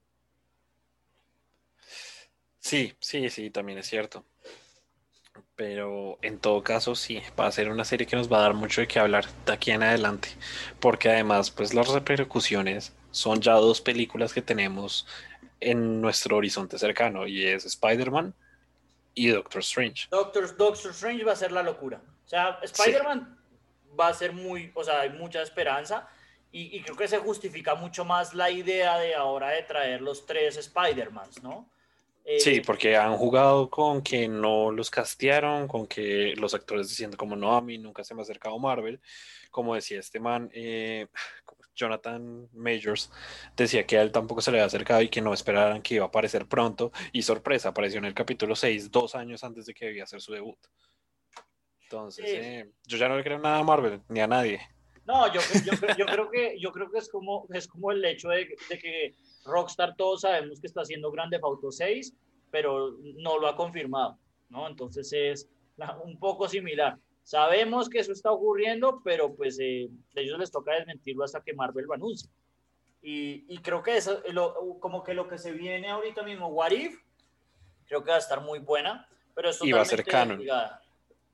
[2.60, 4.24] Sí, sí, sí, también es cierto.
[5.60, 8.54] Pero en todo caso, sí, va a ser una serie que nos va a dar
[8.54, 10.30] mucho de qué hablar de aquí en adelante.
[10.80, 15.06] Porque además, pues las repercusiones son ya dos películas que tenemos
[15.60, 18.34] en nuestro horizonte cercano y es Spider-Man
[19.12, 20.08] y Doctor Strange.
[20.10, 22.00] Doctor, Doctor Strange va a ser la locura.
[22.24, 23.38] O sea, Spider-Man
[24.00, 26.08] va a ser muy, o sea, hay mucha esperanza
[26.50, 30.24] y, y creo que se justifica mucho más la idea de ahora de traer los
[30.24, 31.68] tres Spider-Mans, ¿no?
[32.32, 37.16] Eh, Sí, porque han jugado con que no los castearon, con que los actores diciendo
[37.16, 39.00] como no, a mí nunca se me ha acercado Marvel,
[39.50, 41.08] como decía este man, eh,
[41.74, 43.10] Jonathan Majors,
[43.56, 46.04] decía que a él tampoco se le había acercado y que no esperaran que iba
[46.04, 49.86] a aparecer pronto, y sorpresa, apareció en el capítulo 6, dos años antes de que
[49.86, 50.58] debía hacer su debut.
[51.82, 54.60] Entonces, eh, yo ya no le creo nada a Marvel, ni a nadie.
[55.04, 58.04] No, yo, yo, creo- yo creo que, yo creo que es, como, es como el
[58.04, 59.14] hecho de, de que
[59.44, 62.14] Rockstar todos sabemos que está haciendo Grande Auto 6,
[62.50, 64.66] pero no lo ha confirmado, ¿no?
[64.68, 65.48] Entonces es
[66.04, 66.98] un poco similar.
[67.22, 71.54] Sabemos que eso está ocurriendo, pero pues eh, a ellos les toca desmentirlo hasta que
[71.54, 72.28] Marvel lo anuncie.
[73.02, 76.72] Y, y creo que eso, lo- como que lo que se viene ahorita mismo, What
[76.72, 76.98] If,
[77.86, 80.42] creo que va a estar muy buena, pero es Y va a ser canon.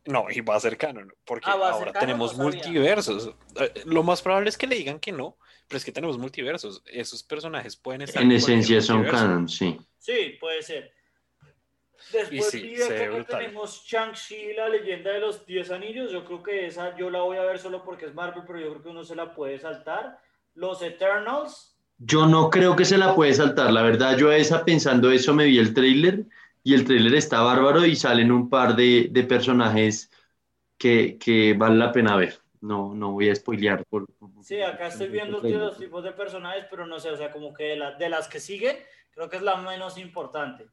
[0.05, 3.35] No, y va a ser canon, porque Ah, ahora canon, tenemos no multiversos.
[3.59, 5.37] Eh, Lo más probable es que le digan que no,
[5.69, 6.83] pero es que tenemos multiversos.
[6.87, 9.79] Esos personajes pueden estar En esencia son canon, sí.
[9.99, 10.93] Sí, puede ser.
[12.13, 16.13] Después sí, vi acá que tenemos Shang-Chi, la leyenda de los 10 anillos.
[16.13, 18.71] Yo creo que esa yo la voy a ver solo porque es Marvel, pero yo
[18.71, 20.21] creo que uno se la puede saltar.
[20.55, 21.77] Los Eternals.
[21.99, 25.33] Yo no creo que se la puede saltar, la verdad, yo a esa pensando eso
[25.33, 26.27] me vi el tráiler
[26.63, 30.11] y el tráiler está bárbaro y salen un par de, de personajes
[30.77, 32.39] que, que vale la pena ver.
[32.67, 33.85] No, no voy a spoilear.
[33.87, 37.17] Por, por- Sí, acá estoy viendo por- los tipos de personajes, pero no sé, o
[37.17, 38.77] sea, como que de, la- de las que siguen,
[39.13, 40.67] creo que es la menos importante.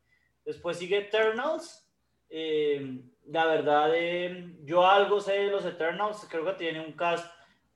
[0.46, 1.80] Después sigue Eternals.
[2.36, 3.00] eh,
[3.32, 7.32] la verdad, eh, yo algo sé de los Eternals, creo que tiene un cast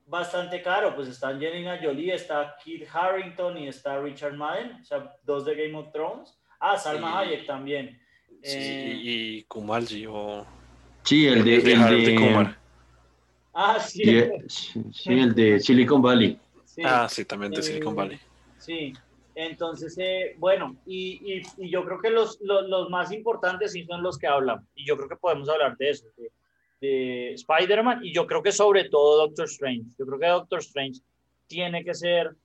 [0.08, 5.14] bastante caro, pues está Angelina Jolie, está Kit Harrington y está Richard Madden, o sea,
[5.24, 6.38] dos de Game of Thrones.
[6.60, 8.00] Ah, Salma Hayek también.
[8.42, 10.46] Sí, Eh, y Kumalji o
[11.04, 12.58] Sí, el de, el de el de- Kumar.
[13.60, 14.04] Ah, sí.
[14.04, 16.40] sí, sí, sí, el de Silicon Valley.
[16.64, 16.82] sí.
[16.86, 18.20] Ah, sí, también de Eh, Silicon Valley.
[18.60, 18.94] Sí,
[19.34, 23.84] entonces, eh, bueno, y, y- y yo creo que los, los, los más importantes sí
[23.86, 26.32] son los que hablan, y yo creo que podemos hablar de eso, de,
[26.82, 29.90] de Spider-Man, y yo creo que sobre todo Doctor Strange.
[29.98, 31.02] Yo creo que Doctor Strange
[31.48, 32.36] tiene que ser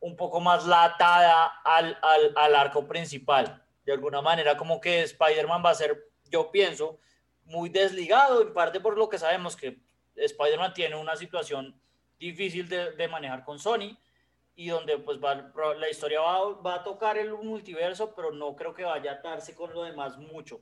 [0.00, 3.62] un poco más la atada al, al, al arco principal.
[3.86, 6.98] De alguna manera, como que Spider-Man va a ser, yo pienso,
[7.46, 9.78] muy desligado, en parte por lo que sabemos que
[10.16, 11.78] Spider-Man tiene una situación
[12.18, 13.96] difícil de, de manejar con Sony
[14.56, 15.34] y donde pues va,
[15.74, 19.54] la historia va, va a tocar el multiverso, pero no creo que vaya a atarse
[19.54, 20.60] con lo demás mucho.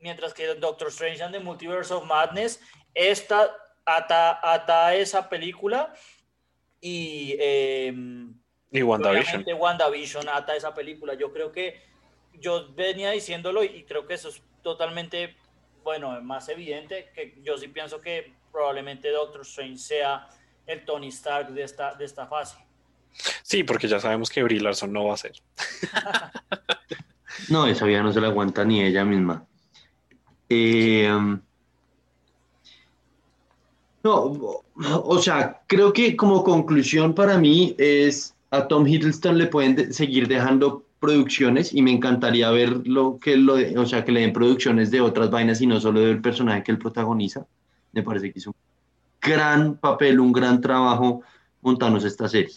[0.00, 2.60] Mientras que Doctor Strange and the Multiverse of Madness,
[2.94, 5.92] esta ata, ata esa película
[6.80, 7.92] y eh,
[8.70, 9.44] Y WandaVision.
[9.58, 11.14] WandaVision ata esa película.
[11.14, 11.82] Yo creo que
[12.34, 15.36] yo venía diciéndolo y creo que eso es totalmente,
[15.84, 20.28] bueno, más evidente, que yo sí pienso que probablemente Doctor Strange sea
[20.66, 22.56] el Tony Stark de esta, de esta fase.
[23.42, 25.32] Sí, porque ya sabemos que Brie Larson no va a ser.
[27.50, 29.46] No, esa vida no se la aguanta ni ella misma.
[30.50, 31.08] Eh,
[34.02, 39.46] no, o- o sea, creo que como conclusión para mí es a Tom Hiddleston le
[39.46, 44.04] pueden de- seguir dejando producciones y me encantaría ver lo que lo de- o sea,
[44.04, 47.46] que le den producciones de otras vainas y no solo del personaje que él protagoniza.
[47.92, 48.56] Me parece que hizo un
[49.20, 51.22] gran papel, un gran trabajo
[51.60, 52.54] montándose esta serie.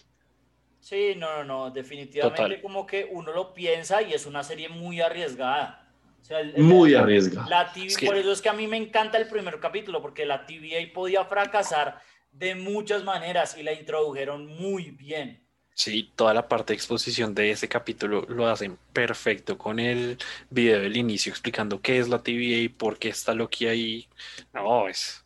[0.80, 2.62] Sí, no, no, no, definitivamente Total.
[2.62, 5.78] como que uno lo piensa y es una serie muy arriesgada.
[6.20, 7.48] O sea, el- el- Muy arriesgada.
[7.48, 10.02] La TV, Es que- por eso es que a mí me encanta el primer capítulo,
[10.02, 12.00] porque la TVA podía fracasar
[12.32, 15.44] de muchas maneras y la introdujeron muy bien.
[15.74, 20.18] Sí, toda la parte de exposición de ese capítulo lo hacen perfecto con el
[20.50, 24.08] video del inicio explicando qué es la TVA y por qué está Loki ahí.
[24.54, 25.24] No, es.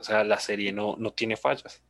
[0.00, 1.82] O sea, la serie no, no tiene fallas.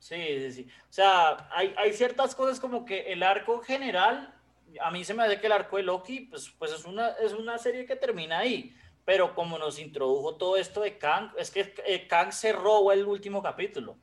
[0.00, 0.68] Sí, sí, sí.
[0.90, 4.34] O sea, hay, hay ciertas cosas como que el arco general,
[4.80, 7.32] a mí se me hace que el arco de Loki, pues, pues es, una, es
[7.32, 8.76] una serie que termina ahí.
[9.04, 13.06] Pero como nos introdujo todo esto de Kang, es que eh, Kang se roba el
[13.06, 13.96] último capítulo.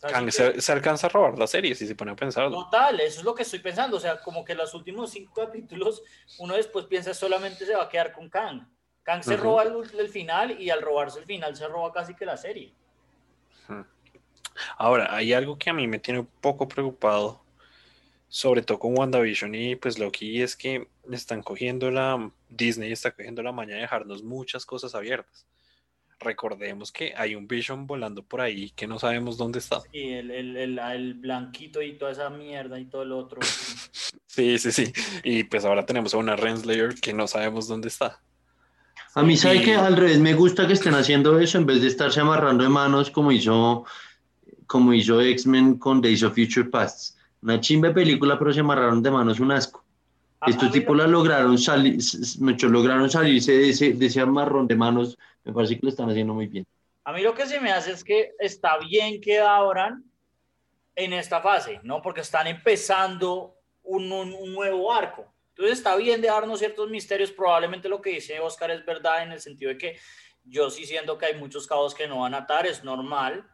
[0.00, 2.64] Kang se, se alcanza a robar la serie si se pone a pensarlo.
[2.64, 3.96] Total, eso es lo que estoy pensando.
[3.96, 6.02] O sea, como que los últimos cinco capítulos,
[6.38, 8.66] uno después piensa solamente se va a quedar con Kang.
[9.02, 12.26] Kang se roba el, el final y al robarse el final se roba casi que
[12.26, 12.74] la serie.
[14.76, 17.40] Ahora, hay algo que a mí me tiene un poco preocupado,
[18.28, 23.42] sobre todo con WandaVision y pues Loki, es que están cogiendo la, Disney está cogiendo
[23.42, 25.46] la maña de dejarnos muchas cosas abiertas.
[26.20, 29.80] Recordemos que hay un Vision volando por ahí que no sabemos dónde está.
[29.92, 33.40] Y el, el, el- el blanquito y toda esa mierda y todo el otro.
[34.30, 34.92] Sí, sí, sí.
[35.24, 38.20] Y pues ahora tenemos a una Renslayer que no sabemos dónde está.
[39.14, 41.80] A mí, ¿sabe Y- que Al revés, me gusta que estén haciendo eso en vez
[41.80, 43.84] de estarse amarrando de manos como hizo,
[44.68, 47.16] como hizo X-Men con Days of Future Past.
[47.42, 49.84] Una chimba de película, pero se amarraron de manos un asco.
[50.40, 51.98] A- Estos tipos la lograron salir,
[52.38, 55.18] muchos lograron salirse de ese, de ese amarrón de manos.
[55.48, 56.66] Me parece que lo están haciendo muy bien.
[57.04, 60.04] A mí lo que se me hace es que está bien que abran
[60.94, 62.02] en esta fase, ¿no?
[62.02, 65.32] Porque están empezando un, un- un nuevo arco.
[65.50, 67.32] Entonces está bien dejarnos ciertos misterios.
[67.32, 69.98] Probablemente lo que dice Oscar es verdad en el sentido de que
[70.44, 73.48] yo sí siento que hay muchos cabos que no van a atar, es normal,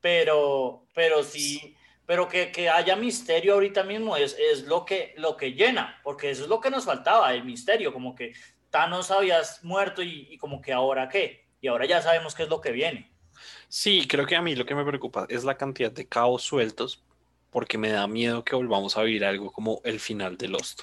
[0.00, 5.36] pero, pero sí, pero que, que haya misterio ahorita mismo es, es lo, que, lo
[5.36, 8.32] que llena, porque eso es lo que nos faltaba, el misterio, como que
[8.70, 12.48] Thanos habías muerto y, y como que ahora qué, y ahora ya sabemos qué es
[12.48, 13.12] lo que viene.
[13.68, 17.04] Sí, creo que a mí lo que me preocupa es la cantidad de cabos sueltos,
[17.50, 20.82] porque me da miedo que volvamos a vivir algo como el final de Lost.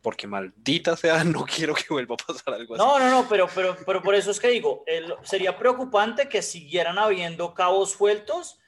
[0.00, 2.82] Porque maldita sea, no quiero que vuelva a pasar algo así.
[2.82, 6.40] No, no, no, pero, pero, pero por eso es que digo, el- sería preocupante que
[6.42, 8.60] siguieran habiendo cabos sueltos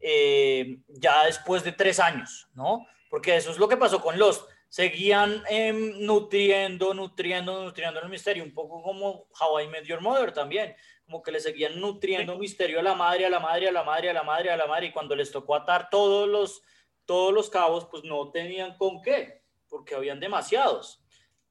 [0.00, 2.86] eh, ya después de tres años, ¿no?
[3.10, 4.48] Porque eso es lo que pasó con Lost.
[4.68, 10.32] Seguían em, nutriendo, nutriendo, nutriendo el misterio, un poco como How I Met Your Mother
[10.32, 13.82] también, como que le seguían nutriendo misterio a la madre, a la madre, a la
[13.82, 16.62] madre, a la madre, a la madre, y cuando les tocó atar todos los,
[17.06, 21.02] todos los cabos, pues no tenían con qué, porque habían demasiados.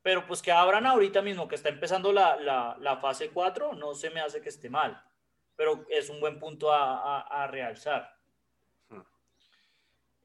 [0.03, 3.95] Pero pues que abran ahorita mismo, que está empezando la, la, la fase 4, no
[3.95, 5.03] se me hace que esté mal.
[5.55, 8.15] pero es un buen punto a, a- a realzar.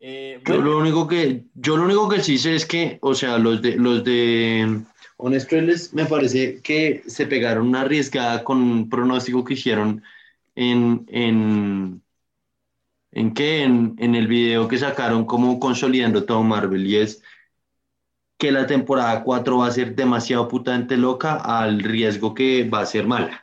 [0.04, 3.38] Eh, Yo lo único que, yo lo único que sí sé es que, o sea,
[3.38, 4.82] los de los de
[5.16, 10.02] Honest Trailers me parece que se pegaron una arriesgada con un pronóstico que hicieron
[10.56, 12.02] en, en,
[13.12, 17.22] en qué, en, en el video que sacaron como consolidando todo Marvel y es
[18.38, 22.86] que la temporada 4 va a ser demasiado putamente loca al riesgo que va a
[22.86, 23.42] ser mala.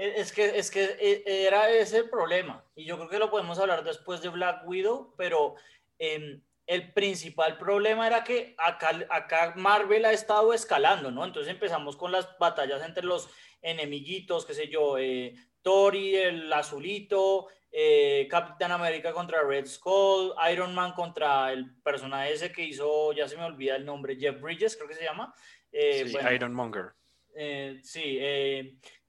[0.00, 2.64] Es que, es que eh, era ese el problema.
[2.74, 5.56] Y yo creo que lo podemos hablar después de Black Widow, pero
[5.98, 11.22] em, el principal problema era que acá, acá Marvel ha estado escalando, ¿no?
[11.24, 13.28] Entonces empezamos con las batallas entre los
[13.60, 20.74] enemiguitos, qué sé yo, eh, Tori, el azulito, eh, Capitán América contra Red Skull, Iron
[20.74, 24.76] Man contra el personaje ese que hizo, ya se me olvida el nombre, Jeff Bridges,
[24.76, 25.34] creo que se llama.
[25.70, 26.92] Eh, Sí, bueno, Iron Monger.
[27.34, 28.18] eh, sí,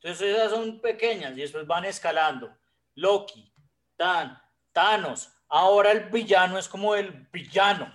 [0.01, 2.51] entonces esas son pequeñas y después van escalando.
[2.95, 3.53] Loki,
[3.95, 4.37] Tan,
[4.71, 5.29] Thanos.
[5.47, 7.93] Ahora el villano es como el villano.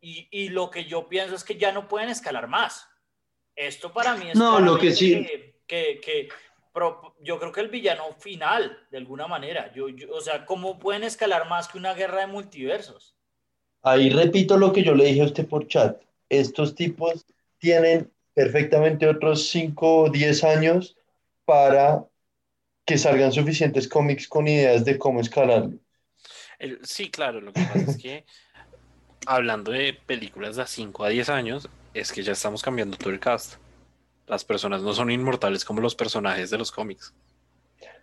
[0.00, 2.86] Y, y lo que yo pienso es que ya no pueden escalar más.
[3.54, 6.28] Esto para mí es No, lo que sí- que, que- que
[6.72, 9.72] pro- yo creo que el villano final, de alguna manera.
[9.74, 13.14] Yo, yo- o sea, ¿cómo pueden escalar más que una guerra de multiversos?
[13.82, 16.00] Ahí repito lo que yo le dije a usted por chat.
[16.28, 17.24] Estos tipos
[17.58, 20.96] tienen perfectamente otros 5 o 10 años
[21.50, 22.04] para
[22.86, 25.78] que salgan suficientes cómics con ideas de cómo escalarlo.
[26.60, 28.24] El- sí, claro, lo que pasa es que
[29.26, 33.18] hablando de películas de 5 a 10 años, es que ya estamos cambiando todo el
[33.18, 33.54] cast.
[34.28, 37.12] Las personas no son inmortales como los personajes de los cómics.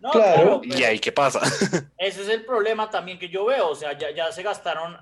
[0.02, 0.62] No, Claro.
[0.62, 1.40] ¿Y ahí qué pasa?
[1.98, 3.70] Ese es el problema también que yo veo.
[3.70, 4.98] O sea, ya, ya se gastaron,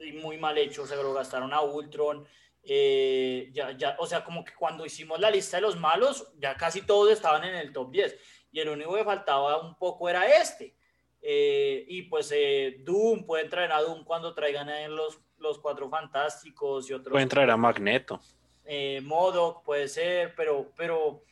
[0.00, 2.26] y muy mal hecho, se lo gastaron a Ultron.
[2.66, 6.56] Eh, ya, ya, o sea, como que cuando hicimos la lista de los malos, ya
[6.56, 8.16] casi todos estaban en el top 10.
[8.52, 10.74] Y el único que faltaba un poco era este.
[11.20, 15.88] Eh, y pues eh, Doom, pueden traer a Doom cuando traigan a los, los cuatro
[15.88, 17.12] fantásticos y otros.
[17.12, 18.20] Pueden traer a Magneto.
[18.64, 21.22] eh, Modoc puede ser, pero, pero,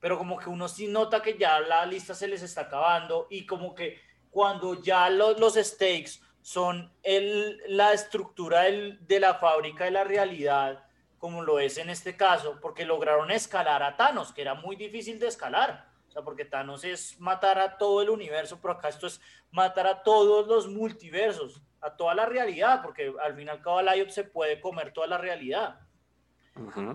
[0.00, 3.46] pero como que uno sí nota que ya la lista se les está acabando y
[3.46, 3.98] como que
[4.30, 10.04] cuando ya lo- los stakes son el, la estructura del- de la fábrica de la
[10.04, 10.84] realidad,
[11.18, 15.18] como lo es en este caso, porque lograron escalar a Thanos, que era muy difícil
[15.20, 15.88] de escalar.
[16.08, 19.86] O sea, porque Thanos es matar a todo el universo, pero acá esto es matar
[19.86, 24.60] a todos los multiversos, a toda la realidad, porque al final cada Liot se puede
[24.60, 25.80] comer toda la realidad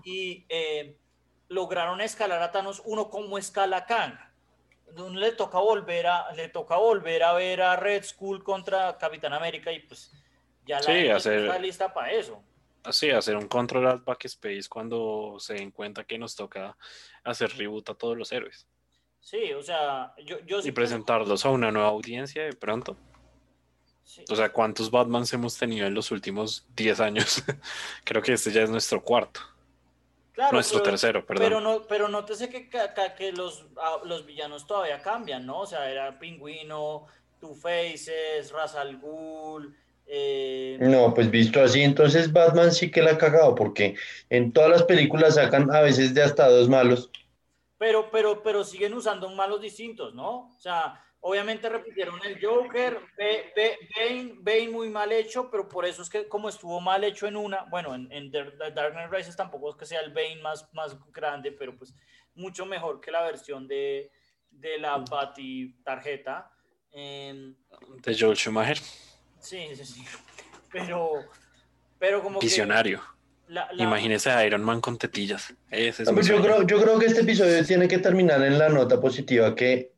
[0.03, 0.97] y eh,
[1.47, 4.13] lograron escalar a Thanos uno como escala Kang.
[4.95, 9.71] Le toca volver a le toca volver a ver a Red Skull contra Capitán América
[9.71, 10.11] y pues
[10.65, 12.41] ya la Sí, gente hacer- está lista para eso.
[12.83, 16.77] Así, hacer un control alt backspace cuando se den cuenta que nos toca
[17.23, 18.65] hacer reboot a todos los héroes.
[19.19, 22.95] Sí, o sea, yo, yo sí Y presentarlos a una nueva audiencia de pronto.
[24.05, 24.23] sí.
[24.29, 27.43] O sea, ¿cuántos Batmans hemos tenido en los últimos 10 años?
[28.05, 29.41] Creo que este ya es nuestro cuarto.
[30.37, 31.43] Claro, nuestro pero- tercero, perdón.
[31.43, 35.61] Pero no, pero nótese que, que los, ah, los villanos todavía cambian, ¿no?
[35.61, 37.07] O sea, era Pingüino,
[37.39, 43.13] Two Faces, Ra's al Ghul, eh, No, pues visto así, entonces Batman sí que la
[43.13, 43.95] ha cagado, porque
[44.29, 47.09] en todas las películas sacan a veces de hasta dos malos.
[47.79, 50.51] pero, pero, pero siguen usando malos distintos, ¿no?
[50.55, 55.85] O sea, obviamente repitieron el Joker, Ba- Ba- Bane, Bane muy mal hecho, pero por
[55.85, 59.11] eso es que como estuvo mal hecho en una, bueno, en, en The- Dark Knight
[59.11, 61.93] Rises tampoco es que sea el Bane más, más grande, pero pues
[62.35, 64.09] mucho mejor que la versión de,
[64.51, 66.49] de la Bati tarjeta.
[66.91, 67.55] Em,
[68.03, 68.77] De Joel Schumacher,
[69.39, 70.05] sí, sí, sí.
[70.71, 71.11] Pero,
[71.99, 72.99] pero como visionario.
[73.47, 75.53] que la- la- Imagínese a Iron Man con tetillas.
[75.69, 78.69] Ese es pues yo creo, yo creo que este episodio tiene que terminar en la
[78.69, 79.96] nota positiva que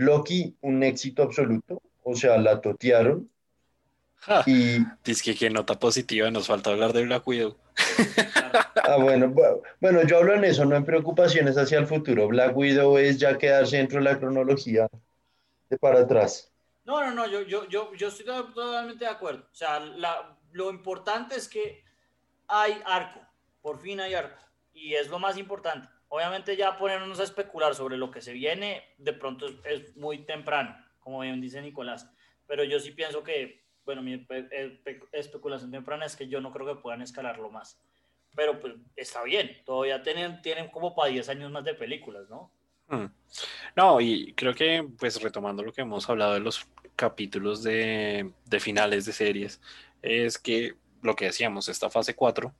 [0.00, 3.30] Loki, un éxito absoluto, o sea, la totearon
[4.16, 7.56] Ja, y, dice que qué nota positiva, nos falta hablar de Black Widow.
[8.84, 12.28] ah, bueno, bu- bueno, yo hablo en eso, no en preocupaciones hacia el futuro.
[12.28, 14.88] Black Widow es ya quedarse dentro de la cronología
[15.68, 16.50] de para atrás.
[16.84, 19.44] No, no, no, yo, yo, yo, yo estoy to- totalmente de acuerdo.
[19.52, 21.84] O sea, la- lo importante es que
[22.48, 23.20] hay arco,
[23.62, 24.40] por fin hay arco,
[24.74, 25.88] y es lo más importante.
[26.12, 30.76] Obviamente ya ponernos a especular sobre lo que se viene, de pronto es, muy temprano,
[30.98, 32.10] como bien dice Nicolás,
[32.48, 36.66] pero yo sí pienso que, bueno, mi espe- especulación temprana es que yo no creo
[36.66, 37.80] que puedan escalarlo más.
[38.34, 42.50] Pero pues está bien, todavía tienen, tienen como para 10 años más de películas, ¿no?
[42.88, 43.06] Hmm.
[43.76, 48.60] No, y creo que, pues retomando lo que hemos hablado de los capítulos de, de
[48.60, 49.60] finales de series,
[50.02, 52.52] es que lo que decíamos, esta fase 4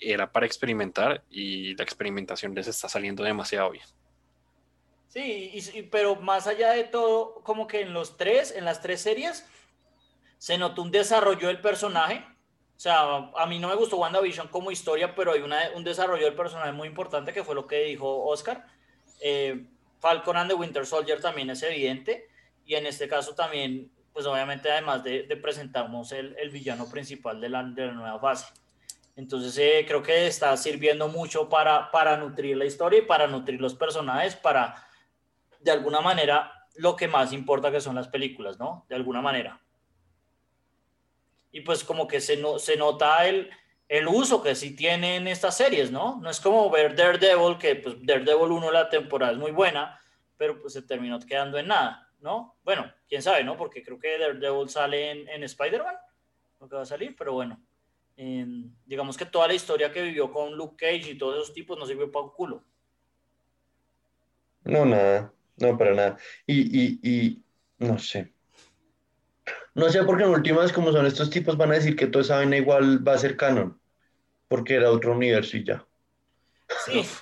[0.00, 3.84] era para experimentar y la experimentación les está saliendo demasiado bien.
[5.08, 8.82] Sí, y- y- pero más allá de todo, como que en los tres, en las
[8.82, 9.46] tres series,
[10.38, 12.24] se notó un desarrollo del personaje.
[12.76, 16.26] O sea, a mí no me gustó WandaVision como historia, pero hay una- un desarrollo
[16.26, 18.66] del personaje muy importante que fue lo que dijo Oscar.
[19.20, 19.66] Eh,
[20.00, 22.28] Falcon and the Winter Soldier también es evidente.
[22.66, 27.40] Y en este caso también, pues obviamente además de, de presentarnos el, el villano principal
[27.40, 28.52] de la, de la nueva fase.
[29.16, 33.58] Entonces eh, creo que está sirviendo mucho para, para nutrir la historia y para nutrir
[33.60, 34.86] los personajes, para
[35.60, 38.84] de alguna manera lo que más importa que son las películas, ¿no?
[38.90, 39.58] De alguna manera.
[41.50, 43.50] Y pues como que se, no, se nota el,
[43.88, 46.20] el uso que sí tienen estas series, ¿no?
[46.20, 49.98] No es como ver Daredevil, que pues Daredevil 1 la temporada es muy buena,
[50.36, 52.58] pero pues se terminó quedando en nada, ¿no?
[52.62, 53.56] Bueno, quién sabe, ¿no?
[53.56, 55.96] Porque creo que Daredevil sale en, en Spider-Man,
[56.60, 57.58] lo que va a salir, pero bueno.
[58.16, 58.46] Eh,
[58.86, 61.86] digamos que toda la historia que vivió con Luke Cage y todos esos tipos no
[61.86, 62.64] sirvió para un culo.
[64.64, 66.18] No, nada, no, para nada.
[66.46, 67.42] Y, y, y
[67.78, 68.32] no sé.
[69.74, 72.36] No sé, porque en últimas, como son estos tipos, van a decir que toda esa
[72.36, 73.78] vaina igual va a ser canon,
[74.48, 75.86] porque era otro universo y ya.
[76.84, 77.04] Sí.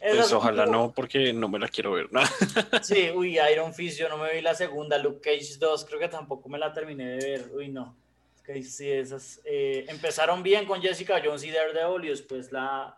[0.00, 2.12] Pues ojalá no, porque no me la quiero ver.
[2.12, 2.20] ¿no?
[2.82, 6.08] Sí, uy, Iron Fist, yo no me vi la segunda, Luke Cage 2, creo que
[6.08, 7.96] tampoco me la terminé de ver, uy, no.
[8.44, 12.96] Que sí, esas eh, empezaron bien con Jessica Jones y Daredevil y después la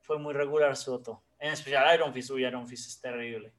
[0.00, 1.22] fue muy regular Soto.
[1.38, 3.52] En especial Iron Fist, uy, Iron Fist es terrible,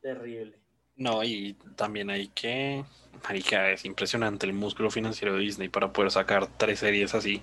[0.00, 0.58] terrible.
[0.96, 2.84] No, y también hay que.
[3.22, 7.42] Marica, es impresionante el músculo financiero de Disney para poder sacar tres series así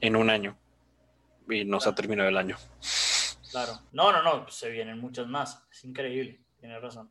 [0.00, 0.56] en un año.
[1.48, 2.56] Y no se ha terminado el año.
[3.50, 3.80] Claro.
[3.92, 5.64] No, no, no, se vienen muchas más.
[5.70, 7.10] Es increíble, tienes razón.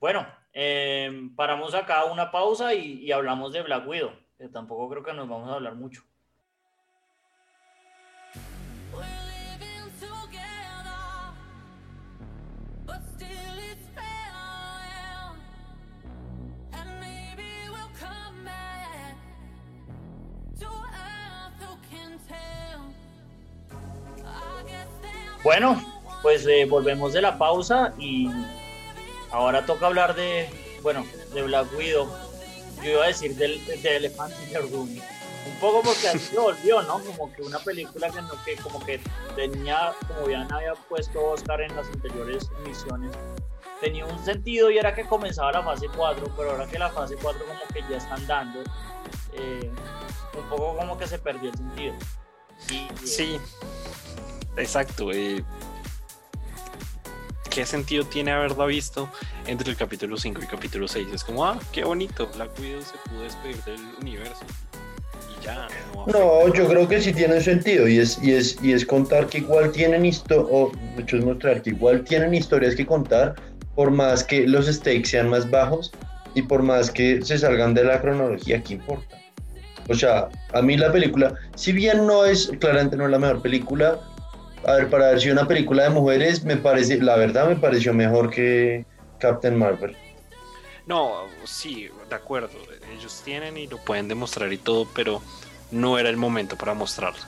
[0.00, 4.12] Bueno, eh, paramos acá una pausa y, y hablamos de Black Widow,
[4.52, 6.02] tampoco creo que nos vamos a hablar mucho.
[25.46, 25.80] Bueno,
[26.22, 28.28] pues eh, volvemos de la pausa y
[29.30, 30.50] ahora toca hablar de,
[30.82, 32.25] bueno, de Black Widow.
[32.82, 34.90] Yo iba a decir del, de Elephant the Room.
[35.46, 37.00] Un poco porque así se volvió, ¿no?
[37.04, 39.00] Como que una película que, que como que
[39.36, 43.12] tenía, como ya había puesto Oscar en las anteriores emisiones,
[43.80, 47.16] tenía un sentido y era que comenzaba la fase 4, pero ahora que la fase
[47.20, 48.60] 4 como que ya están dando,
[49.34, 49.70] eh,
[50.36, 51.94] un poco como que se perdió el sentido.
[52.70, 53.40] Eh, Sí,
[54.56, 55.12] exacto.
[55.12, 55.44] eh,
[57.56, 59.08] ¿Qué sentido tiene haberla visto
[59.46, 61.08] entre el capítulo 5 y capítulo 6?
[61.14, 64.44] Es como, ah, qué bonito, Black Widow se pudo despedir del universo.
[65.40, 66.06] Y ya, no.
[66.06, 69.38] No, yo creo que sí tiene sentido y es, y es, y es contar que
[69.38, 73.36] igual tienen historias, o mucho es mostrar que igual tienen historias que contar,
[73.74, 75.92] por más que los stakes sean más bajos
[76.34, 79.16] y por más que se salgan de la cronología, ¿qué importa?
[79.88, 83.40] O sea, a mí la película, si bien no es, claramente no es la mejor
[83.40, 83.98] película,
[84.66, 87.94] a ver, para ver si una película de mujeres, me parece, la verdad me pareció
[87.94, 88.84] mejor que
[89.18, 89.96] Captain Marvel.
[90.86, 92.50] No, sí, de acuerdo.
[92.96, 95.22] Ellos tienen y lo pueden demostrar y todo, pero
[95.70, 97.18] no era el momento para mostrarlo.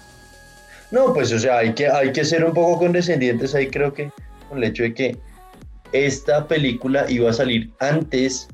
[0.90, 4.10] No, pues o sea, hay que, hay que ser un poco condescendientes ahí creo que
[4.48, 5.16] con el hecho de que
[5.92, 8.48] esta película iba a salir antes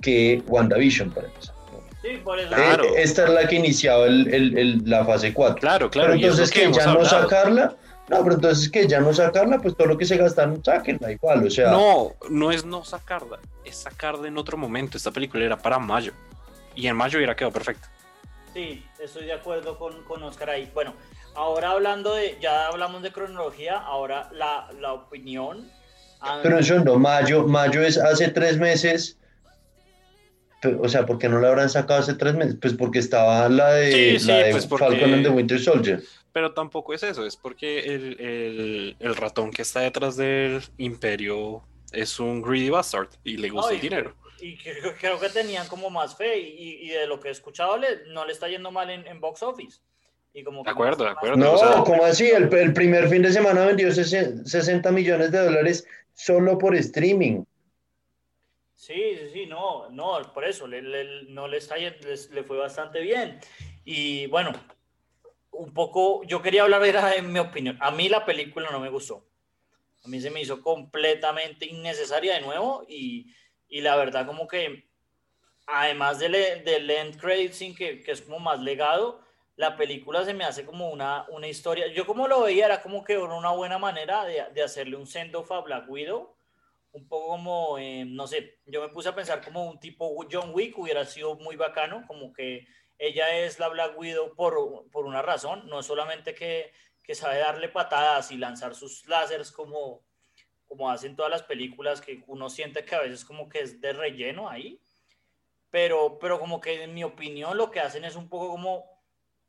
[0.00, 1.54] que WandaVision, para empezar.
[2.02, 2.48] sí, por eso.
[2.54, 2.84] Claro.
[2.84, 5.60] Eh, Esta es la que iniciaba el- el- el- la fase 4.
[5.60, 6.08] Claro, claro.
[6.10, 7.76] pero y es lo entonces que, ya no sacarla,
[8.10, 11.46] no, pero entonces que ya no sacarla, pues todo lo que se gastaron, sáquenla igual,
[11.46, 14.96] o sea, No, no es no sacarla, es sacarla en otro momento.
[14.96, 16.12] Esta película era para mayo.
[16.74, 17.86] Y en mayo hubiera quedado perfecto.
[18.52, 20.68] Sí, estoy de acuerdo con, con Oscar ahí.
[20.74, 20.94] Bueno,
[21.36, 25.70] ahora hablando de, ya hablamos de cronología, ahora la, la opinión.
[26.42, 29.16] Pero eso no, mayo, mayo es hace tres meses,
[30.82, 32.56] o sea, ¿por qué no la habrán sacado hace tres meses?
[32.60, 35.58] Pues porque estaba la de, Sí, sí, la de pues porque- Falcon and the Winter
[35.60, 36.02] Soldier.
[36.32, 41.62] Pero tampoco es eso, es porque el, el- el ratón que está detrás del imperio
[41.92, 44.14] es un greedy bastard y le gusta Ay, el dinero.
[44.40, 47.76] Y creo, creo que tenían como más fe y, y de lo que he escuchado
[47.78, 49.80] le- no le está yendo mal en, en box office.
[50.32, 51.36] Y como De acuerdo, de acuerdo.
[51.36, 52.30] No, o sea- ¿cómo así?
[52.30, 57.42] El, el primer fin de semana vendió sesen- 60 millones de dólares solo por streaming.
[58.74, 62.44] Sí, sí, sí, no, no, por eso, le, le- no le está yendo, les- le
[62.44, 63.38] fue bastante bien.
[63.84, 64.52] Y bueno,
[65.60, 67.76] un poco, yo quería hablar era de mi opinión.
[67.80, 69.26] A mí la película no me gustó.
[70.02, 73.34] A mí se me hizo completamente innecesaria de nuevo y,
[73.68, 74.88] y la verdad como que,
[75.66, 76.32] además del,
[76.64, 79.20] del end credit scene que, que es como más legado,
[79.56, 81.88] la película se me hace como una, una historia.
[81.88, 85.52] Yo como lo veía era como que una buena manera de, de hacerle un send-off
[85.52, 86.34] a Black Widow
[86.92, 90.50] un poco como, eh, no sé, yo me puse a pensar como un tipo John
[90.52, 92.66] Wick hubiera sido muy bacano, como que
[93.00, 96.70] ella es la Black Widow por, por una razón, no es solamente que,
[97.02, 100.04] que sabe darle patadas y lanzar sus láseres como,
[100.66, 103.94] como hacen todas las películas, que uno siente que a veces como que es de
[103.94, 104.82] relleno ahí,
[105.70, 108.84] pero, pero como que en mi opinión lo que hacen es un poco como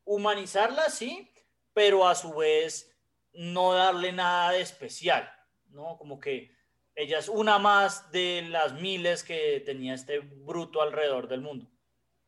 [0.06, 1.30] humanizarla, sí,
[1.74, 2.98] pero a su vez
[3.34, 5.30] no darle nada de especial,
[5.72, 5.98] ¿no?
[5.98, 6.56] Como que
[6.96, 11.70] ella es una más de las miles que tenía este bruto alrededor del mundo,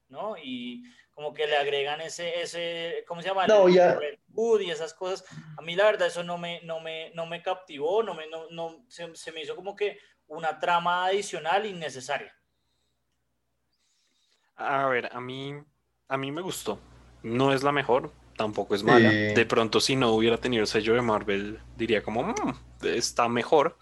[0.09, 0.35] ¿no?
[0.37, 0.83] Y
[1.13, 3.45] como que le agregan ese, ese ¿cómo se llama?
[3.47, 3.97] No, El ya-
[4.33, 5.23] Hood y esas cosas.
[5.57, 8.49] A mí la verdad eso no me, no me, no me captivó, no me, no,
[8.49, 12.33] no, se, se me hizo como que una trama adicional innecesaria.
[14.55, 15.53] A ver, a mí,
[16.07, 16.79] a mí me gustó.
[17.23, 19.09] No es la mejor, tampoco es mala.
[19.09, 19.33] Sí.
[19.33, 22.35] De pronto, si no hubiera tenido el sello de Marvel, diría como, "Mm,
[22.83, 23.77] está mejor.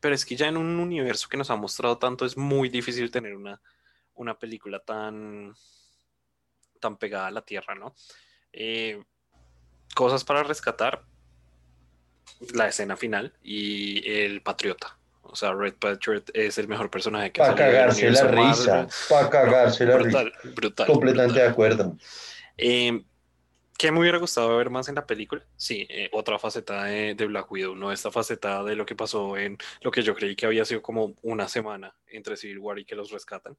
[0.00, 3.10] Pero es que ya en un universo que nos ha mostrado tanto, es muy difícil
[3.10, 3.60] tener una,
[4.14, 5.54] una película tan,
[6.86, 7.94] tan pegada a la tierra, ¿no?
[8.52, 9.02] Eh,
[9.94, 11.02] cosas para rescatar,
[12.54, 14.96] la escena final y el Patriota.
[15.22, 19.84] O sea, Red Patriot es el mejor personaje que Para cagarse la risa, para cagarse
[19.84, 20.54] la brutal, risa.
[20.54, 20.86] brutal.
[20.86, 21.46] Completamente brutal.
[21.46, 21.96] de acuerdo.
[22.56, 23.02] Eh,
[23.76, 25.44] ¿Qué me hubiera gustado ver más en la película?
[25.56, 29.36] Sí, eh, otra faceta de, de Black Widow, no esta faceta de lo que pasó
[29.36, 32.84] en lo que yo creí que había sido como una semana entre Civil War y
[32.84, 33.56] que los rescatan.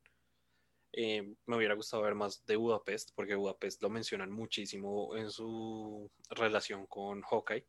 [1.00, 6.10] Eh, me hubiera gustado ver más de Budapest, porque Budapest lo mencionan muchísimo en su
[6.32, 7.68] relación con Hawkeye.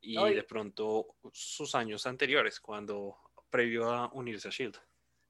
[0.00, 3.18] Y No, y- de pronto sus años anteriores, cuando
[3.50, 4.78] previo a unirse a Shield.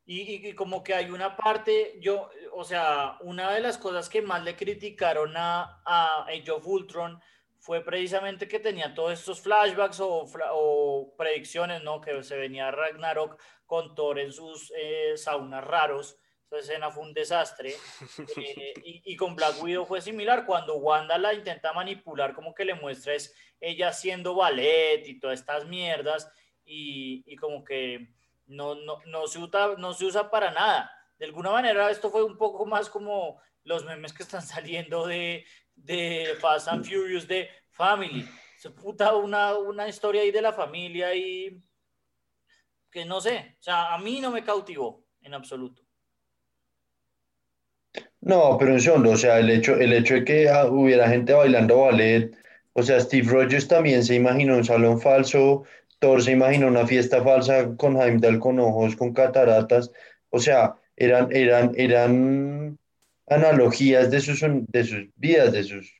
[0.06, 4.22] Y, y- como que hay una parte, yo, o sea, una de las cosas que
[4.22, 7.20] más le criticaron a, a Age of Ultron
[7.58, 12.00] fue precisamente que tenía todos estos flashbacks o, o predicciones, ¿no?
[12.00, 13.36] Que se venía Ragnarok
[13.66, 16.16] con Thor en sus eh, saunas raros.
[16.50, 17.74] Esa escena fue un desastre.
[18.36, 20.44] Eh, y, y con Black Widow fue similar.
[20.44, 25.40] Cuando Wanda la intenta manipular, como que le muestra es ella haciendo ballet y todas
[25.40, 26.30] estas mierdas.
[26.64, 28.14] Y, y como que
[28.46, 30.90] no, no, no, se usa, no se usa para nada.
[31.18, 35.44] De alguna manera, esto fue un poco más como los memes que están saliendo de,
[35.74, 38.28] de Fast and Furious de Family.
[38.58, 41.62] Se puta una, una historia ahí de la familia y
[42.90, 45.82] que no sé, o sea, a mí no me cautivó en absoluto.
[48.22, 51.32] No, pero en segundo, o sea, el hecho, el hecho de que ah, hubiera gente
[51.32, 52.30] bailando ballet,
[52.74, 55.64] o sea, Steve Rogers también se imaginó un salón falso,
[55.98, 59.90] Thor se imaginó una fiesta falsa con Heimdall con ojos, con cataratas,
[60.30, 62.78] o sea, eran, eran, eran
[63.26, 65.94] analogías de sus, de sus vidas, de sus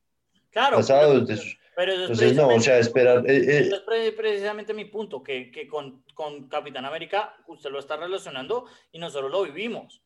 [0.51, 1.59] Claro, pasados, pero, de sus...
[1.75, 3.25] pero eso es Entonces, no, o sea, esperar...
[3.31, 7.71] eh, eh, Eso es pre- precisamente mi punto, que, que con, con Capitán América usted
[7.71, 10.03] lo está relacionando y nosotros lo vivimos.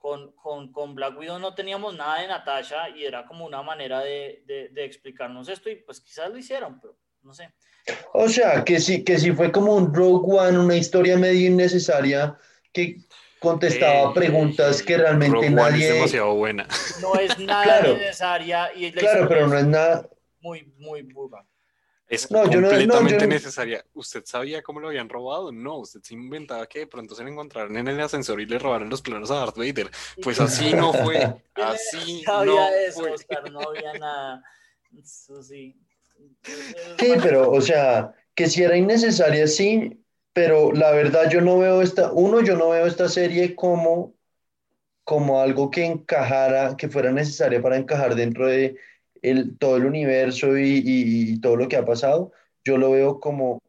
[0.00, 4.00] Con, con, con Black Widow no teníamos nada de Natasha y era como una manera
[4.00, 7.52] de, de, de explicarnos esto y pues quizás lo hicieron, pero no sé.
[8.14, 12.34] O sea, que sí, que sí fue como un Rogue One, una historia medio innecesaria
[12.72, 12.96] que
[13.40, 15.92] contestaba Eh, preguntas que realmente Rogue One es nadie...
[15.92, 16.66] demasiado buena.
[17.02, 17.92] No es nada Claro.
[17.98, 20.08] necesaria y la Claro, historia pero no es nada...
[20.40, 21.46] muy, muy burda.
[22.10, 23.84] Es No, yo no- no, completamente yo no- necesaria.
[23.94, 25.52] ¿Usted sabía cómo lo habían robado?
[25.52, 28.58] No, usted se inventaba que de pronto se lo encontraron en el ascensor y le
[28.58, 29.90] robaron los planos a Darth Vader.
[30.20, 31.42] Pues así no fue.
[31.54, 33.12] ¿Quién Así sabía no eso, fue.
[33.12, 33.50] Oscar?
[33.52, 34.42] No había nada.
[34.98, 35.76] Eso sí.
[36.98, 41.80] Sí, pero, o sea, que si era innecesaria, sí, pero la verdad yo no veo
[41.82, 44.14] esta, uno, yo no veo esta serie como,
[45.04, 48.76] como algo que encajara, que fuera necesaria para encajar dentro de
[49.22, 52.32] el, todo el universo y, y- y todo lo que ha pasado.
[52.64, 53.62] Yo lo veo como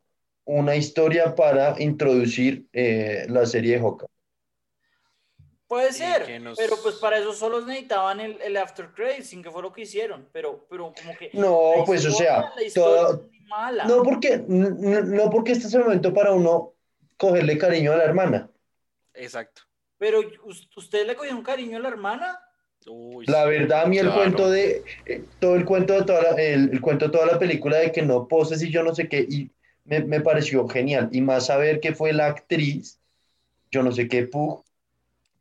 [0.46, 4.08] una historia para introducir eh, la serie de Hawkeye.
[5.68, 9.50] Puede ser, nos- pero pues para eso solo necesitaban el, el after credits, sin que
[9.50, 11.30] fue lo que hicieron, pero, pero como que...
[11.34, 12.52] No, la pues o sea,
[13.30, 13.86] muy mala.
[13.86, 14.70] no porque, no,
[15.02, 16.74] no porque este es el momento para uno
[17.16, 18.52] cogerle cariño a la hermana.
[19.14, 19.62] Exacto.
[19.98, 22.40] Pero ¿us- ¿usted le cogió un cariño a la hermana?
[22.86, 24.14] Uy, La verdad, a mí el claro.
[24.14, 27.40] cuento de eh, todo el cuento de toda la, el, el cuento de toda la
[27.40, 29.52] película de que no poses y yo no sé qué, y
[29.86, 31.10] me, me pareció genial.
[31.12, 33.00] Y más saber que fue la actriz,
[33.72, 34.66] yo no sé qué, Pug,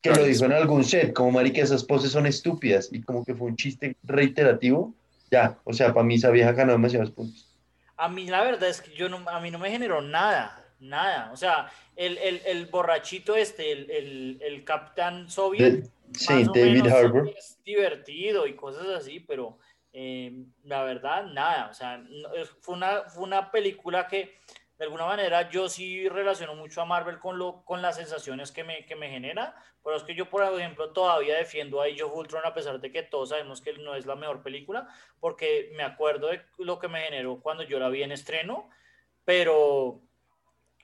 [0.02, 3.24] que lo Florence dijo en algún set, como marica, esas poses son estúpidas, y como
[3.24, 4.94] que fue un chiste reiterativo.
[5.30, 7.48] Ya, o sea, para mí esa vieja ganó demasiados puntos.
[7.96, 11.30] A mí la verdad es que yo no, a mí no me generó nada, nada.
[11.32, 16.48] O sea, el, el, el borrachito este, el, el, el Capitán Soviet, De- sí, más
[16.48, 17.28] o David menos Harbour.
[17.36, 19.58] es divertido y cosas así, pero
[19.92, 20.32] eh,
[20.64, 21.68] la verdad, nada.
[21.70, 22.28] O sea, no-
[22.60, 24.38] fue, una, fue una película que
[24.78, 28.64] de alguna manera yo sí relaciono mucho a Marvel con, lo, con las sensaciones que
[28.64, 29.54] me, que me genera,
[29.84, 32.90] pero es que yo, por ejemplo, todavía defiendo a Age of Ultron a pesar de
[32.90, 34.88] que todos sabemos que no es la mejor película,
[35.20, 38.70] porque me acuerdo de lo que me generó cuando yo la vi en estreno,
[39.24, 40.00] pero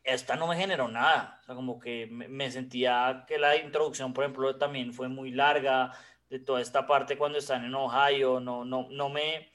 [0.06, 4.12] esta no me generó nada, o sea, como que me, me sentía que la introducción,
[4.14, 5.92] por ejemplo, también fue muy larga,
[6.30, 9.52] de toda esta parte cuando están en Ohio, no, no, no, me,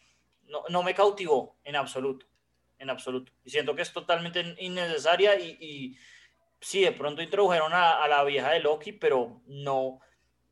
[0.47, 2.25] no, no me cautivó en absoluto
[2.79, 3.31] en absoluto.
[3.45, 5.97] Y siento que es totalmente innecesaria y, y
[6.59, 9.99] sí, de pronto introdujeron a, a, la vieja de Loki, pero no,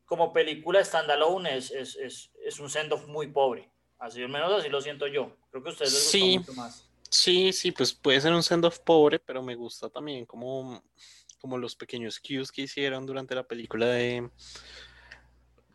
[0.04, 3.68] como película standalone es, es, es, es un send-off muy pobre.
[3.98, 5.36] Así al menos así lo siento yo.
[5.50, 6.38] Creo que a ustedes les gustó Sí.
[6.38, 6.89] mucho más.
[7.10, 10.82] Sí, sí, pues puede ser un send-off pobre, pero me gusta también como,
[11.40, 14.30] como los pequeños cues que hicieron durante la película de,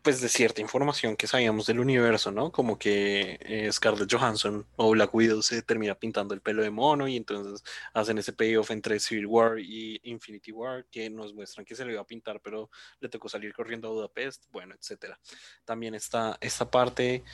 [0.06, 2.52] pues de cierta información que sabíamos del universo, ¿no?
[2.52, 7.08] Como que eh, Scarlett Johansson o Black Widow se termina pintando el pelo de mono
[7.08, 11.74] y entonces hacen ese payoff entre Civil War y Infinity War que nos muestran que
[11.74, 12.70] se le iba a pintar, pero
[13.00, 15.18] le tocó salir corriendo a Budapest, bueno, etcétera.
[15.64, 17.24] También está esta parte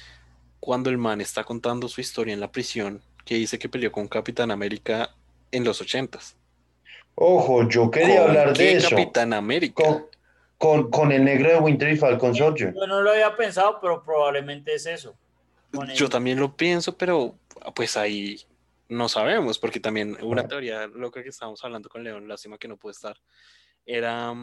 [0.59, 4.09] cuando el man está contando su historia en la prisión, que dice que peleó con
[4.09, 5.15] Capitán América
[5.51, 6.37] en los ochentas.
[7.15, 8.91] Ojo, yo quería ¿Con hablar qué de eso.
[8.91, 9.85] Capitán América?
[9.85, 10.07] Con,
[10.59, 12.73] con, con el negro de Winter y Falcon Soldier.
[12.75, 15.15] Yo no lo había pensado, pero probablemente es eso.
[15.73, 17.37] El- Yo también lo pienso, pero
[17.75, 18.41] pues ahí
[18.89, 20.49] no sabemos, porque también una Bueno.
[20.49, 23.17] teoría loca que estábamos hablando con León, lástima que no puede estar,
[23.87, 24.35] era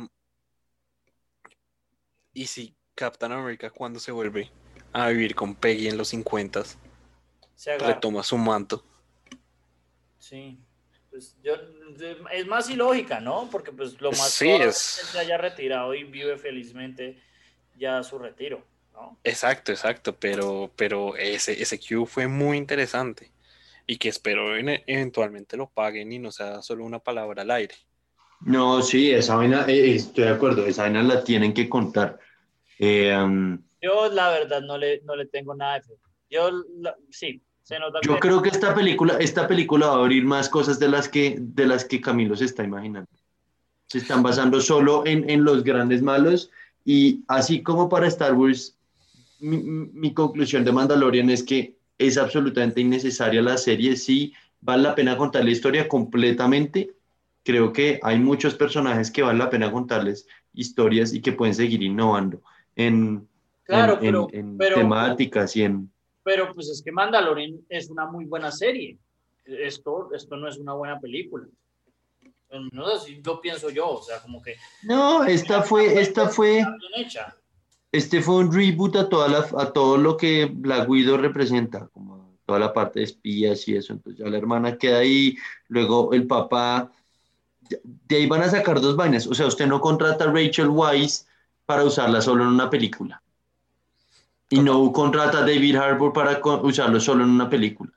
[2.34, 4.52] ¿y si Capitán América cuando se vuelve
[4.94, 6.64] a vivir con Peggy en los 50
[7.60, 7.94] se agarra.
[7.96, 8.82] retoma su manto?
[10.18, 10.58] Sí.
[11.10, 11.56] Pues yo,
[12.32, 13.50] es más ilógica, ¿no?
[13.52, 17.22] Porque pues lo más Sí, probable es- que él se haya retirado y vive felizmente
[17.76, 19.18] ya su retiro, ¿no?
[19.24, 23.32] Exacto, exacto, pero, pero ese, ese Q fue muy interesante
[23.88, 27.76] y que espero en- eventualmente lo paguen y no sea solo una palabra al aire.
[28.42, 32.20] No, sí, esa vaina, eh, estoy de acuerdo, esa vaina la tienen que contar.
[32.78, 35.94] Eh, um, Yo la verdad no le, no le tengo nada de fe.
[36.30, 40.26] Yo la- sí, se nota yo creo que esta película, esta película va a abrir
[40.26, 43.08] más cosas de las que, de las que Camilo se está imaginando.
[43.86, 46.50] Se están basando solo en, en los grandes malos
[46.84, 48.76] y así como para Star Wars,
[49.40, 54.82] mi, mi- mi conclusión de Mandalorian es que es absolutamente innecesaria la serie, sí, vale
[54.84, 56.96] la pena contar la historia completamente.
[57.44, 61.84] Creo que hay muchos personajes que vale la pena contarles historias y que pueden seguir
[61.84, 62.42] innovando
[62.76, 63.28] en,
[63.64, 65.92] Claro, en- pero, en- en pero, temáticas y en...
[66.30, 68.96] pero pues es que Mandalorian es una muy buena serie.
[69.46, 71.48] Esto, esto no es una buena película.
[72.72, 76.64] No si lo pienso yo, o sea, como que No, esta fue, esta fue,
[77.92, 82.38] este fue un reboot a toda la, a todo lo que Black Widow representa, como
[82.46, 83.94] toda la parte de espías y eso.
[83.94, 85.36] Entonces ya la hermana queda ahí,
[85.68, 86.92] luego el papá,
[87.84, 89.26] de ahí van a sacar dos vainas.
[89.26, 91.26] O sea, usted no contrata a Rachel Weisz
[91.66, 93.20] para usarla solo en una película.
[94.50, 97.92] Y no contrata a David Harbour para usarlo solo en una película.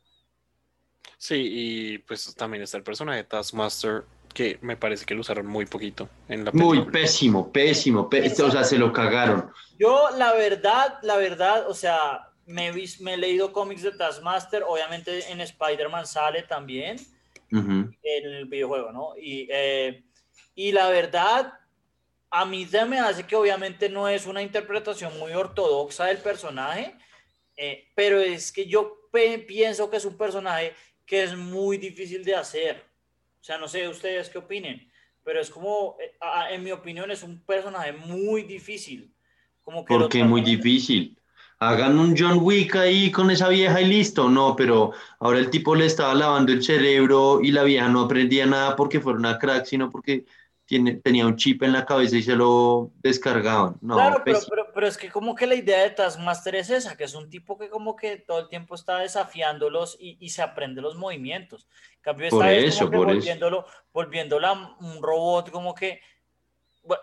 [1.19, 5.47] Sí, y pues también está el personaje de Taskmaster, que me parece que lo usaron
[5.47, 6.93] muy poquito en la Muy película.
[6.93, 9.51] pésimo, pésimo, pé- o sea, se lo cagaron.
[9.79, 15.31] Yo, la verdad, la verdad, o sea, me me he leído cómics de Taskmaster, obviamente
[15.31, 16.97] en Spider-Man sale también,
[17.53, 17.93] Ujú.
[18.03, 19.11] en el videojuego, ¿no?
[19.17, 20.05] Y, eh,
[20.55, 21.53] y la verdad,
[22.33, 26.97] a mí se me hace que obviamente no es una interpretación muy ortodoxa del personaje,
[27.59, 28.97] eh, pero es que yo
[29.47, 30.73] pienso que es un personaje
[31.05, 32.83] que es muy difícil de hacer.
[33.39, 34.91] O sea, no sé ustedes qué opinen,
[35.23, 36.15] pero es como, eh,
[36.51, 39.15] en mi opinión, es un personaje muy difícil.
[39.61, 41.19] Como que lo Porque muy difícil.
[41.59, 44.31] Hagan un John Wick ahí con esa vieja y listo.
[44.31, 48.47] No, pero ahora el tipo le estaba lavando el cerebro y la vieja no aprendía
[48.47, 50.25] nada porque fuera una crack, sino porque
[50.73, 53.77] tiene, tenía un chip en la cabeza y se lo descargaban.
[53.83, 54.49] No, Claro, pero, pésimo.
[54.49, 57.29] pero, pero es que como que la idea de Taskmaster es esa, que es un
[57.29, 61.69] tipo que como que todo el tiempo está desafiándolos y, y se aprende los movimientos.
[61.97, 63.17] En cambio, esta Por vez eso, como que por eso.
[63.17, 66.01] volviéndolo, volviéndola un robot como que...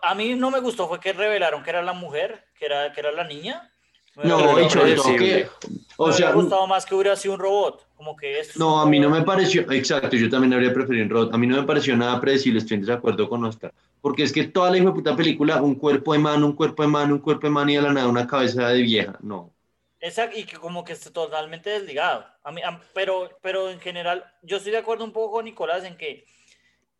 [0.01, 3.01] a mí no me gustó fue que revelaron que era la mujer, que era, que
[3.01, 3.71] era la niña.
[4.15, 5.49] Me No, gustado- y sobre todo que, predecible.
[5.97, 8.57] o me sea, hubiera gustado más que hubiera sido un robot, como que esto es
[8.59, 11.33] no, a mí no me pareció, exacto, yo también habría preferido un robot.
[11.33, 13.73] A mí no me pareció nada predecible, estoy en desacuerdo con Oscar.
[14.01, 16.83] Porque es que toda la hijo de puta película, un cuerpo de mano, un cuerpo
[16.83, 19.17] de mano, un cuerpo de mano y de la nada una cabeza de vieja.
[19.21, 19.53] No.
[20.01, 22.25] Exacto, y que como que esté totalmente desligado.
[22.43, 25.83] A mí, a- pero, pero en general, yo estoy de acuerdo un poco con Nicolás
[25.83, 26.25] en que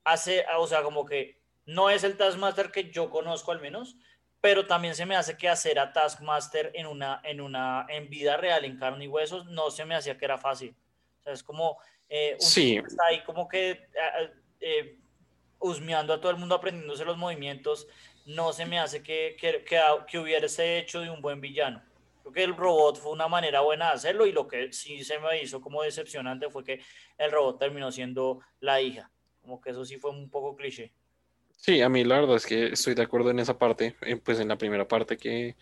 [0.03, 3.97] hace, o sea, como que no es el Taskmaster que yo conozco al menos,
[4.41, 8.37] pero también se me hace que hacer a Taskmaster en una, en una, en vida
[8.37, 10.75] real, en carne y huesos, no se me hacía que era fácil.
[11.19, 11.77] O sea, es como,
[12.07, 12.77] eh, un Sí.
[12.77, 14.29] está ahí como que ah,
[14.61, 14.97] eh,
[15.59, 17.87] husmeando a todo el mundo, aprendiéndose los movimientos,
[18.25, 21.83] no se me hace que, que, que, que hubiese hecho de un buen villano.
[22.21, 25.19] Creo que el robot fue una manera buena de hacerlo y lo que sí se
[25.19, 26.81] me hizo como decepcionante fue que
[27.17, 29.11] el robot terminó siendo la hija.
[29.41, 30.93] Como que eso sí fue un poco cliché.
[31.61, 34.39] Sí, a mí la verdad es que estoy de acuerdo en esa parte, eh, pues
[34.39, 35.57] en la primera parte que,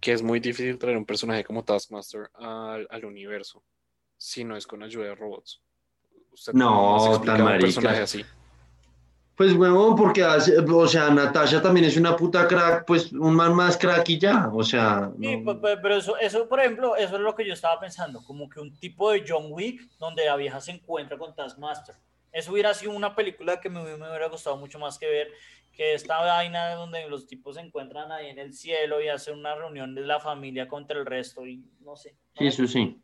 [0.00, 3.62] que es muy difícil traer un personaje como Taskmaster al, al universo,
[4.18, 5.60] si no es con ayuda de robots.
[6.32, 7.64] ¿Usted No, cómo más tan explica un marica.
[7.64, 8.24] personaje así?
[9.36, 13.54] Pues huevón, porque hace, o sea, Natasha también es una puta crack, pues un man
[13.54, 17.20] más crack y ya, o sea, Sí, no- pero eso, eso, por ejemplo, eso es
[17.22, 20.60] lo que yo estaba pensando, como que un tipo de John Wick donde la vieja
[20.60, 21.94] se encuentra con Taskmaster.
[22.32, 25.28] Eso hubiera sido una película que me, me hubiera gustado mucho más que ver
[25.72, 29.54] que esta vaina donde los tipos se encuentran ahí en el cielo y hacen una
[29.54, 32.16] reunión de la familia contra el resto y no sé.
[32.36, 33.00] sí, eso sí.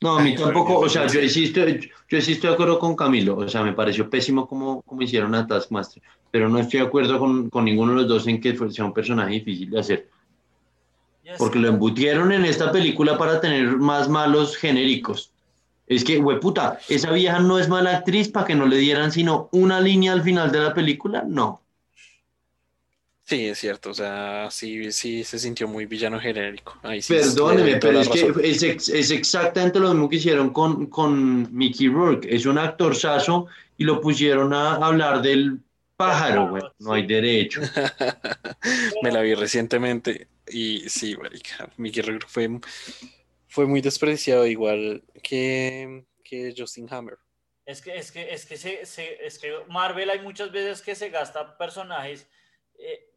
[0.00, 3.36] No, a mí tampoco, o sea, yo estoy, yo sí estoy de acuerdo con Camilo,
[3.36, 7.18] o sea, me pareció pésimo como, como hicieron a Taskmaster, pero no estoy de acuerdo
[7.18, 10.08] con, con ninguno de los dos en que fue- sea un personaje difícil de hacer,
[11.36, 15.32] porque lo embutieron en esta película para tener más malos genéricos.
[15.88, 19.48] Es que, puta, esa vieja no es mala actriz para que no le dieran sino
[19.52, 21.62] una línea al final de la película, no.
[23.24, 26.78] Sí, es cierto, o sea, sí, sí se sintió muy villano genérico.
[26.82, 30.50] Ahí sí le Perdóneme, pero es que es, ex- es exactamente lo mismo que hicieron
[30.50, 32.26] con, con Mickey Rourke.
[32.34, 35.60] Es un actorzazo y lo pusieron a hablar del
[35.96, 36.62] pájaro, güey.
[36.78, 37.60] No hay derecho.
[39.02, 42.48] Me la vi recientemente y sí, marica, Mickey Rourke fue,
[43.48, 47.18] fue muy despreciado igual que, que Justin Hammer.
[47.64, 50.94] Es que, es que, es que, se, se- es que Marvel hay muchas veces que
[50.94, 52.28] se gasta personajes,
[52.78, 53.10] eh,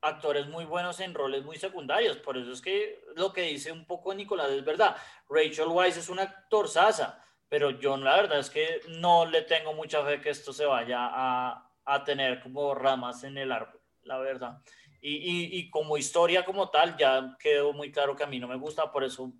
[0.00, 2.16] actores muy buenos en roles muy secundarios.
[2.18, 4.96] Por eso es que lo que dice un poco Nicolás es verdad.
[5.28, 9.72] Rachel Weisz es una actor sasa, pero yo la verdad es que no le tengo
[9.74, 14.18] mucha fe que esto se vaya a, a tener como ramas en el árbol, la
[14.18, 14.58] verdad.
[15.00, 18.46] Y, y, y como historia como tal, ya quedó muy claro que a mí no
[18.46, 19.32] me gusta, por eso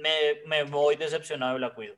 [0.00, 1.96] me, me voy decepcionado y la cuido.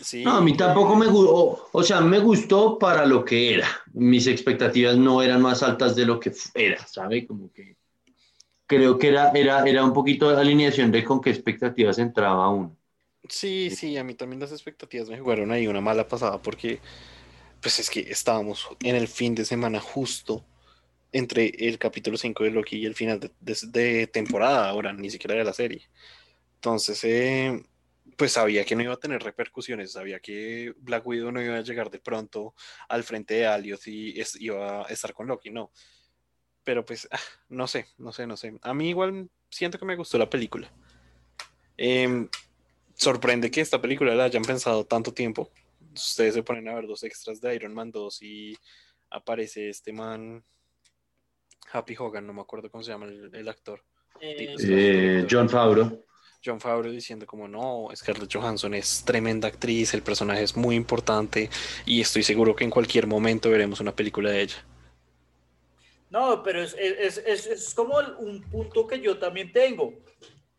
[0.00, 1.68] Sí, No, a mí tampoco me gustó.
[1.72, 3.68] O sea, me gustó para lo que era.
[3.92, 7.26] Mis expectativas no eran más altas de lo que era, ¿sabe?
[7.26, 7.76] Como que
[8.66, 12.76] creo que era, era, era un poquito de alineación de con qué expectativas entraba uno.
[13.28, 16.80] Sí, sí, a mí también las expectativas me jugaron ahí una mala pasada porque
[17.60, 20.44] pues es que estábamos en el fin de semana justo
[21.14, 23.30] entre el capítulo 5 de Loki y el final de,
[23.68, 25.88] de- temporada ahora, ni siquiera de la serie.
[26.56, 27.62] Entonces, eh,
[28.16, 31.62] pues sabía que no iba a tener repercusiones, sabía que Black Widow no iba a
[31.62, 32.54] llegar de pronto
[32.88, 35.70] al frente de Alios y iba a estar con Loki, no.
[36.64, 38.58] Pero pues, ah, no sé, no sé, no sé.
[38.62, 40.72] A mí igual siento que me gustó la película.
[41.76, 42.28] Em,
[42.96, 45.50] sorprende que esta película la hayan pensado tanto tiempo.
[45.94, 48.56] Ustedes se ponen a ver dos extras de Iron Man 2 y
[49.10, 50.44] aparece este man,
[51.72, 53.82] Happy Hogan, no me acuerdo cómo se llama el, el actor.
[54.20, 56.04] Eh, Eh, John Favreau.
[56.44, 61.48] John Favreau diciendo como no, Scarlett Johansson es tremenda actriz, el personaje es muy importante
[61.86, 64.64] y estoy seguro que en cualquier momento veremos una película de ella.
[66.10, 69.94] No, pero es, es, es, es como un punto que yo también tengo.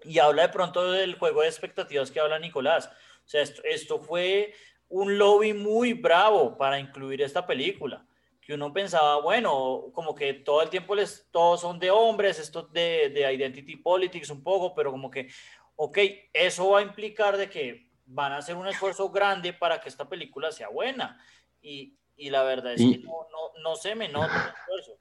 [0.03, 2.87] Y habla de pronto del juego de expectativas que habla Nicolás.
[3.25, 4.53] O sea, esto, esto fue
[4.89, 8.05] un lobby muy bravo para incluir esta película.
[8.45, 12.61] Que uno pensaba, bueno, como que todo el tiempo les, todos son de hombres, esto
[12.63, 15.29] de, de identity politics un poco, pero como que,
[15.75, 15.97] ok,
[16.31, 20.07] eso va a implicar de que van a hacer un esfuerzo grande para que esta
[20.07, 21.19] película sea buena.
[21.59, 24.91] Y, y la verdad es que no, no, no se me nota el esfuerzo.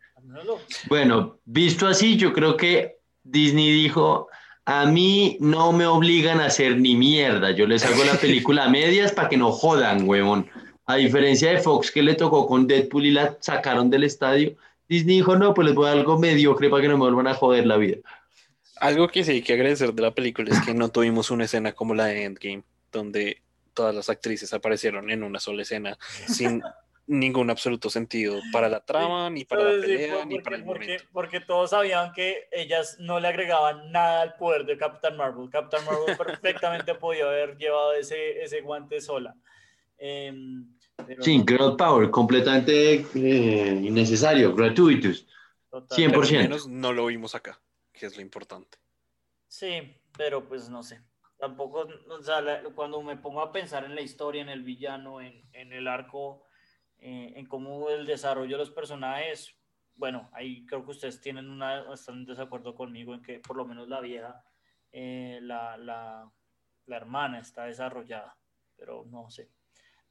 [0.44, 4.28] Lo- Bueno, visto así, yo creo que Disney dijo,
[4.64, 8.68] a mí no me obligan a hacer ni mierda, yo les hago la película a
[8.70, 10.50] medias para que no jodan, huevón.
[10.86, 14.54] A diferencia de Fox que le tocó con Deadpool y la sacaron del estadio,
[14.88, 17.26] Disney dijo, no, pues les voy a dar algo mediocre para que no me vuelvan
[17.26, 17.98] a joder la vida.
[18.76, 21.72] Algo que sí hay que agradecer de la película es que no tuvimos una escena
[21.72, 23.40] como la de Endgame, donde
[23.72, 25.96] todas las actrices aparecieron en una sola escena
[26.28, 26.62] sin
[27.06, 30.80] ningún absoluto sentido para la trama, ni para la Sí, pelea, ni para el porque,
[30.86, 31.04] momento.
[31.12, 35.48] porque todos sabían que ellas no le agregaban nada al poder de Captain Marvel.
[35.50, 39.34] Captain Marvel perfectamente podía haber llevado ese, ese guante sola.
[41.06, 44.54] Pero Sí, no, girl power, completamente eh, innecesario,
[46.24, 46.54] al 100%.
[46.54, 47.60] menos no lo vimos acá,
[47.92, 48.78] que es lo importante.
[49.48, 51.00] Sí, pero pues no sé.
[51.38, 55.20] Tampoco, o sea, la- cuando me pongo a pensar en la historia, en el villano,
[55.20, 56.44] en, en el arco,
[56.98, 59.56] eh, en cómo el desarrollo de los personajes,
[59.96, 63.64] bueno, ahí creo que ustedes tienen una, están en desacuerdo conmigo en que por lo
[63.64, 64.44] menos la vieja,
[64.92, 66.30] eh, la, la,
[66.86, 68.36] la hermana está desarrollada,
[68.76, 69.50] pero no sé.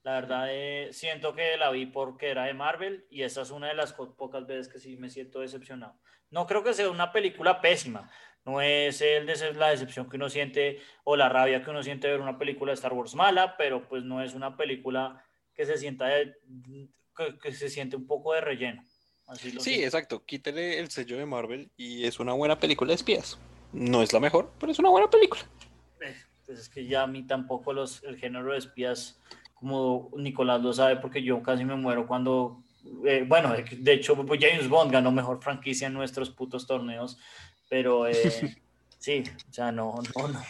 [0.04, 3.68] La verdad, eh, siento que la vi porque era de Marvel y esa es una
[3.70, 5.98] de las pocas veces que sí me siento decepcionado.
[6.30, 8.10] No creo que sea una película pésima,
[8.44, 12.08] no es el des- la decepción que uno siente o la rabia que uno siente
[12.08, 15.24] de ver una película de Star Wars mala, pero pues no es una película
[15.54, 16.36] que se sienta de-
[17.16, 18.84] que, que se siente un poco de relleno.
[19.28, 19.86] Así lo Sí, siento.
[19.86, 20.26] exacto.
[20.26, 23.40] Quítele el sello de Marvel y es una buena película de espías.
[23.72, 25.44] No es la mejor, pero es una buena película.
[26.02, 26.14] Eh,
[26.46, 29.22] Pues es que ya a mí tampoco los, el género de espías,
[29.64, 32.62] como Nicolás lo sabe, porque yo casi me muero cuando,
[33.06, 37.18] eh, bueno, de, hecho pues James Bond ganó mejor franquicia en nuestros putos torneos,
[37.70, 38.14] pero eh,
[39.00, 40.42] sí, o sea, no, no, no,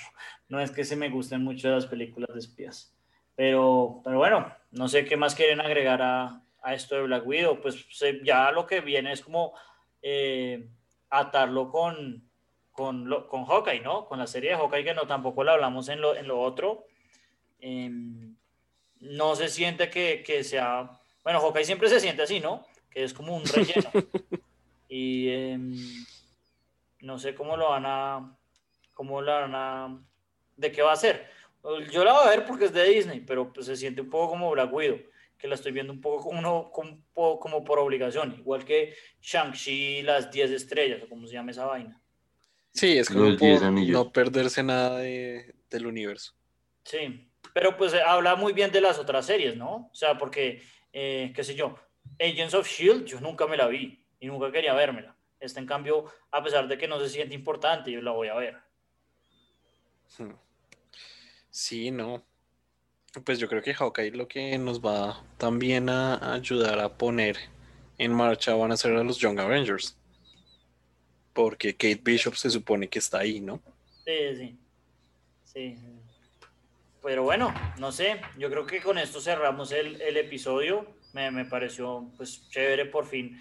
[0.49, 2.93] no es que se me gusten mucho las películas de espías.
[3.35, 7.61] Pero, pero bueno, no sé qué más quieren agregar a, a esto de Black Widow,
[7.61, 7.85] pues
[8.23, 9.53] ya lo que viene es como
[10.01, 10.67] eh,
[11.09, 12.29] atarlo con,
[12.71, 14.05] con, lo- con Hawkeye, ¿no?
[14.05, 16.85] Con la serie de Hawkeye, que no tampoco la hablamos en lo, en lo otro.
[17.59, 18.35] Em,
[19.03, 20.89] no se siente que, que sea.
[21.23, 22.65] Bueno, Hawkeye siempre se siente así, ¿no?
[22.89, 23.89] Que es como un relleno.
[24.89, 25.75] y em,
[27.01, 28.37] no sé cómo lo van a.
[28.93, 30.01] ¿Cómo lo van a.
[30.57, 31.27] ¿De qué va a ser?
[31.91, 34.31] Yo la voy a ver porque es de Disney, pero pues se siente un poco
[34.31, 34.99] como Black Widow,
[35.37, 40.01] que la estoy viendo un poco como, uno- como, como por obligación, igual que Shang-Chi,
[40.01, 41.99] las 10 estrellas, o como se llama esa vaina.
[42.73, 46.33] Sí, es como por no perderse nada de- del universo.
[46.83, 49.89] Sí, pero pues eh, habla muy bien de las otras series, ¿no?
[49.91, 51.77] O sea, porque, eh, qué sé yo,
[52.19, 55.15] Agents of Shield, yo nunca me la vi y nunca quería vérmela.
[55.39, 58.35] Esta, en cambio, a pesar de que no se siente importante, yo la voy a
[58.35, 58.57] ver.
[61.49, 62.23] Sí, no.
[63.25, 67.37] Pues yo creo que Hawkeye lo que nos va también a ayudar a poner
[67.97, 69.97] en marcha van a ser a los Young Avengers.
[71.33, 73.61] Porque Kate Bishop se supone que está ahí, ¿no?
[74.05, 74.57] Sí, sí.
[75.43, 75.92] Sí.
[77.03, 80.87] Pero bueno, no sé, yo creo que con esto cerramos el, el episodio.
[81.13, 83.39] Me, me pareció pues chévere por fin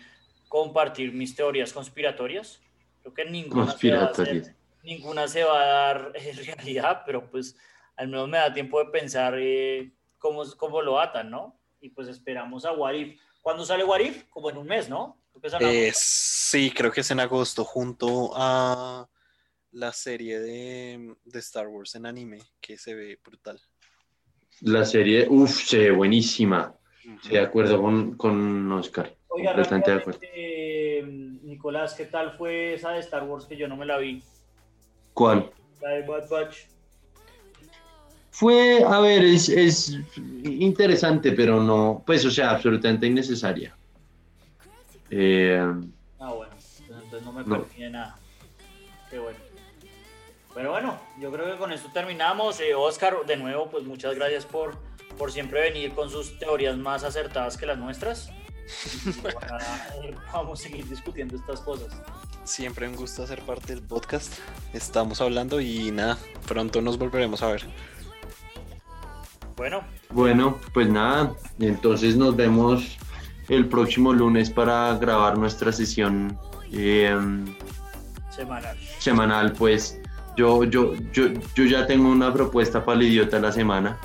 [0.48, 2.60] compartir mis teorías conspiratorias.
[3.00, 7.30] Creo que ninguna se va a hacer- ninguna se va a dar en realidad, pero
[7.30, 7.56] pues
[7.96, 11.58] al menos me da tiempo de pensar eh, cómo, cómo lo atan, ¿no?
[11.80, 13.20] Y pues esperamos a Warif.
[13.42, 14.24] ¿Cuándo sale Warif?
[14.28, 15.18] Como en un mes, ¿no?
[15.30, 19.08] Creo que es en Eh, sí, creo que es en agosto, junto a
[19.72, 23.60] la serie de, de Star Wars en anime, que se ve brutal.
[24.60, 26.74] La serie, uff, se ve buenísima.
[27.22, 29.16] Sí, de acuerdo con, con Oscar.
[29.28, 30.20] Oiga, completamente de acuerdo.
[30.22, 31.02] eh,
[31.42, 34.22] Nicolás, ¿qué tal fue esa de Star Wars que yo no me la vi?
[35.14, 35.50] ¿Cuál?
[35.80, 36.66] La de Bad Batch.
[38.30, 39.98] Fue, a ver, es, es
[40.44, 43.76] interesante, pero no, pues, o sea, absolutamente innecesaria.
[45.10, 45.60] Eh,
[46.18, 46.52] Ah, bueno,
[46.88, 47.64] entonces no me No.
[47.64, 48.16] perdí de nada.
[49.10, 49.38] Qué bueno.
[50.54, 52.60] Pero bueno, yo creo que con esto terminamos.
[52.60, 54.76] Eh, Oscar, de nuevo, pues muchas gracias por,
[55.16, 58.30] por siempre venir con sus teorías más acertadas que las nuestras.
[59.18, 61.88] Ojalá, eh, Vamos a seguir discutiendo estas cosas.
[62.44, 64.34] Siempre un gusto hacer parte del podcast.
[64.72, 67.66] Estamos hablando y nada, pronto nos volveremos a ver.
[69.56, 72.98] Bueno, bueno, pues nada, entonces nos vemos
[73.48, 76.38] el próximo lunes para grabar nuestra sesión
[76.72, 77.16] eh,
[78.30, 78.78] semanal.
[78.98, 80.01] semanal, pues
[80.36, 83.98] yo, yo, yo, yo ya tengo una propuesta para el idiota de la semana.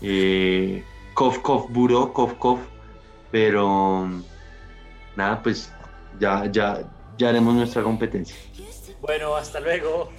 [0.00, 0.84] Eh,
[1.14, 2.60] cof, cof, buró, cof, cof.
[3.30, 4.08] Pero
[5.16, 5.72] nada, pues
[6.20, 6.82] ya, ya,
[7.18, 8.36] ya haremos nuestra competencia.
[9.00, 10.10] Bueno, hasta luego.